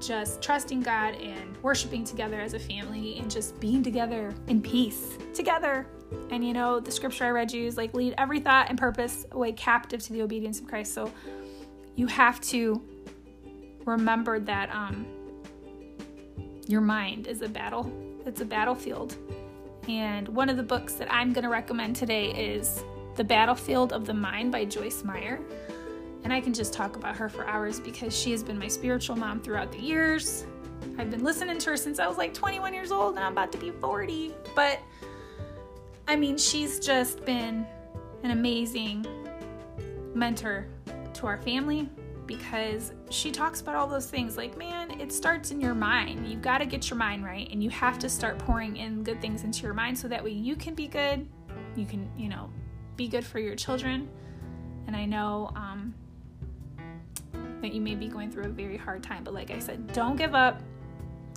just 0.02 0.42
trusting 0.42 0.82
God 0.82 1.16
and 1.16 1.56
worshiping 1.64 2.04
together 2.04 2.42
as 2.42 2.54
a 2.54 2.60
family 2.60 3.18
and 3.20 3.30
just 3.30 3.60
being 3.60 3.84
together 3.84 4.34
in 4.48 4.62
peace 4.62 5.18
together. 5.34 5.86
And 6.30 6.46
you 6.46 6.54
know, 6.54 6.80
the 6.80 6.92
scripture 6.92 7.26
I 7.26 7.30
read 7.30 7.52
you 7.52 7.66
is 7.66 7.78
like 7.78 7.94
lead 7.94 8.16
every 8.18 8.40
thought 8.40 8.70
and 8.70 8.78
purpose 8.78 9.26
away 9.32 9.54
captive 9.54 10.02
to 10.04 10.14
the 10.14 10.22
obedience 10.22 10.60
of 10.60 10.68
Christ. 10.68 10.94
So 10.94 11.12
you 11.96 12.08
have 12.08 12.42
to 12.42 12.82
remember 13.86 14.40
that 14.40 14.70
um 14.74 15.06
your 16.68 16.82
mind 16.82 17.28
is 17.28 17.42
a 17.42 17.50
battle. 17.50 17.92
It's 18.26 18.42
a 18.42 18.46
battlefield. 18.46 19.18
And 19.90 20.28
one 20.30 20.50
of 20.50 20.58
the 20.58 20.64
books 20.64 20.94
that 20.94 21.12
I'm 21.12 21.34
going 21.34 21.44
to 21.44 21.50
recommend 21.50 21.96
today 21.96 22.32
is 22.32 22.84
The 23.16 23.24
Battlefield 23.24 23.92
of 23.92 24.06
the 24.06 24.14
Mind 24.14 24.52
by 24.52 24.64
Joyce 24.66 25.04
Meyer. 25.04 25.40
And 26.24 26.32
I 26.32 26.40
can 26.40 26.54
just 26.54 26.72
talk 26.72 26.96
about 26.96 27.16
her 27.18 27.28
for 27.28 27.46
hours 27.48 27.80
because 27.80 28.18
she 28.18 28.32
has 28.32 28.44
been 28.44 28.60
my 28.60 28.68
spiritual 28.68 29.16
mom 29.16 29.42
throughout 29.42 29.72
the 29.72 29.80
years. 29.80 30.46
I've 30.98 31.10
been 31.10 31.24
listening 31.24 31.58
to 31.58 31.72
her 31.72 31.78
since 31.78 32.00
I 32.00 32.08
was 32.08 32.18
like 32.18 32.34
21 32.34 32.74
years 32.74 32.92
old 32.92 33.16
and 33.16 33.24
I'm 33.24 33.32
about 33.32 33.52
to 33.54 33.58
be 33.58 33.72
40. 33.72 34.34
But 34.56 34.80
I 36.08 36.16
mean, 36.16 36.38
she's 36.38 36.80
just 36.80 37.26
been 37.26 37.66
an 38.24 38.32
amazing 38.32 39.06
mentor 40.14 40.68
to 41.16 41.28
our 41.28 41.38
family, 41.40 41.90
because 42.38 42.94
she 43.10 43.30
talks 43.30 43.60
about 43.60 43.76
all 43.76 43.88
those 43.88 44.06
things 44.06 44.38
like, 44.38 44.58
man, 44.58 45.02
it 45.02 45.12
starts 45.12 45.52
in 45.52 45.60
your 45.60 45.74
mind. 45.74 46.26
You've 46.26 46.42
got 46.42 46.60
to 46.60 46.66
get 46.66 46.90
your 46.90 46.98
mind 46.98 47.26
right 47.26 47.48
and 47.52 47.62
you 47.62 47.70
have 47.72 48.00
to 48.00 48.10
start 48.10 48.38
pouring 48.40 48.78
in 48.78 49.04
good 49.04 49.20
things 49.20 49.44
into 49.44 49.64
your 49.64 49.74
mind 49.74 49.98
so 49.98 50.08
that 50.08 50.24
way 50.24 50.32
you 50.32 50.56
can 50.56 50.74
be 50.74 50.88
good. 50.88 51.28
You 51.76 51.86
can, 51.86 52.10
you 52.18 52.30
know, 52.30 52.50
be 52.96 53.10
good 53.10 53.26
for 53.26 53.40
your 53.40 53.56
children. 53.56 54.10
And 54.88 54.96
I 54.96 55.06
know 55.06 55.52
um, 55.56 55.94
that 57.62 57.74
you 57.74 57.82
may 57.82 57.96
be 57.96 58.08
going 58.08 58.32
through 58.32 58.46
a 58.46 58.50
very 58.50 58.78
hard 58.78 59.04
time, 59.04 59.26
but 59.26 59.34
like 59.34 59.52
I 59.52 59.60
said, 59.60 59.92
don't 59.92 60.16
give 60.16 60.34
up. 60.34 60.62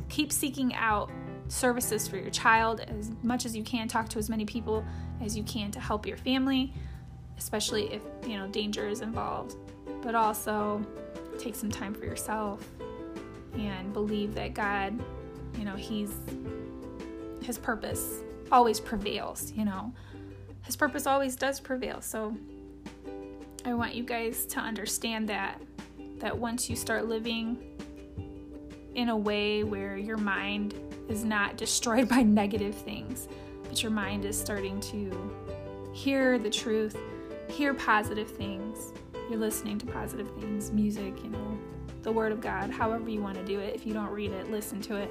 Keep 0.08 0.30
seeking 0.30 0.74
out 0.74 1.10
services 1.48 2.06
for 2.06 2.18
your 2.18 2.30
child 2.30 2.80
as 2.80 3.10
much 3.24 3.46
as 3.46 3.56
you 3.56 3.64
can. 3.64 3.88
Talk 3.88 4.08
to 4.10 4.18
as 4.20 4.30
many 4.30 4.44
people 4.44 4.84
as 5.20 5.36
you 5.36 5.42
can 5.42 5.72
to 5.72 5.80
help 5.80 6.06
your 6.06 6.18
family, 6.18 6.72
especially 7.36 7.92
if, 7.92 8.02
you 8.24 8.38
know, 8.38 8.46
danger 8.46 8.86
is 8.86 9.00
involved 9.00 9.56
but 10.04 10.14
also 10.14 10.84
take 11.38 11.54
some 11.54 11.70
time 11.70 11.94
for 11.94 12.04
yourself 12.04 12.64
and 13.54 13.92
believe 13.92 14.34
that 14.34 14.54
God, 14.54 14.96
you 15.58 15.64
know, 15.64 15.74
He's 15.74 16.12
His 17.42 17.58
purpose 17.58 18.20
always 18.52 18.78
prevails, 18.78 19.52
you 19.56 19.64
know. 19.64 19.92
His 20.62 20.76
purpose 20.76 21.06
always 21.06 21.34
does 21.36 21.58
prevail. 21.58 22.00
So 22.00 22.36
I 23.64 23.74
want 23.74 23.94
you 23.94 24.04
guys 24.04 24.46
to 24.46 24.60
understand 24.60 25.28
that 25.30 25.60
that 26.18 26.36
once 26.36 26.70
you 26.70 26.76
start 26.76 27.06
living 27.06 27.58
in 28.94 29.08
a 29.08 29.16
way 29.16 29.64
where 29.64 29.96
your 29.96 30.16
mind 30.16 30.74
is 31.08 31.24
not 31.24 31.56
destroyed 31.64 32.08
by 32.08 32.22
negative 32.22 32.74
things, 32.74 33.26
but 33.64 33.82
your 33.82 33.90
mind 33.92 34.24
is 34.24 34.38
starting 34.38 34.80
to 34.80 35.34
hear 35.92 36.38
the 36.38 36.50
truth, 36.50 36.96
hear 37.48 37.74
positive 37.74 38.30
things, 38.30 38.92
you're 39.30 39.38
listening 39.38 39.78
to 39.78 39.86
positive 39.86 40.30
things, 40.38 40.70
music, 40.70 41.22
you 41.22 41.30
know, 41.30 41.58
the 42.02 42.12
Word 42.12 42.32
of 42.32 42.40
God, 42.40 42.70
however 42.70 43.08
you 43.08 43.20
want 43.20 43.36
to 43.36 43.44
do 43.44 43.58
it. 43.60 43.74
If 43.74 43.86
you 43.86 43.94
don't 43.94 44.10
read 44.10 44.32
it, 44.32 44.50
listen 44.50 44.80
to 44.82 44.96
it. 44.96 45.10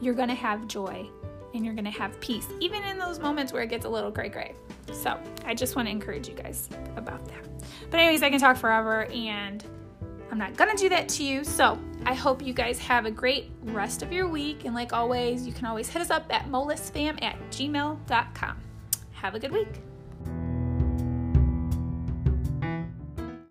You're 0.00 0.14
going 0.14 0.28
to 0.28 0.34
have 0.34 0.66
joy 0.66 1.08
and 1.54 1.64
you're 1.64 1.74
going 1.74 1.84
to 1.84 1.90
have 1.90 2.18
peace, 2.20 2.46
even 2.60 2.82
in 2.84 2.98
those 2.98 3.18
moments 3.18 3.52
where 3.52 3.62
it 3.62 3.70
gets 3.70 3.84
a 3.84 3.88
little 3.88 4.10
gray 4.10 4.28
gray. 4.28 4.54
So 4.92 5.18
I 5.44 5.54
just 5.54 5.76
want 5.76 5.86
to 5.86 5.92
encourage 5.92 6.28
you 6.28 6.34
guys 6.34 6.68
about 6.96 7.26
that. 7.28 7.44
But, 7.90 8.00
anyways, 8.00 8.22
I 8.22 8.30
can 8.30 8.40
talk 8.40 8.56
forever 8.56 9.04
and 9.06 9.64
I'm 10.30 10.38
not 10.38 10.56
going 10.56 10.70
to 10.70 10.76
do 10.76 10.88
that 10.90 11.08
to 11.10 11.24
you. 11.24 11.44
So 11.44 11.78
I 12.04 12.14
hope 12.14 12.42
you 12.42 12.52
guys 12.52 12.78
have 12.78 13.06
a 13.06 13.10
great 13.10 13.50
rest 13.64 14.02
of 14.02 14.12
your 14.12 14.28
week. 14.28 14.64
And 14.64 14.74
like 14.74 14.92
always, 14.92 15.46
you 15.46 15.52
can 15.52 15.66
always 15.66 15.88
hit 15.88 16.02
us 16.02 16.10
up 16.10 16.26
at 16.30 16.48
molisfam 16.48 17.22
at 17.22 17.38
gmail.com. 17.50 18.56
Have 19.12 19.34
a 19.34 19.38
good 19.38 19.52
week. 19.52 19.87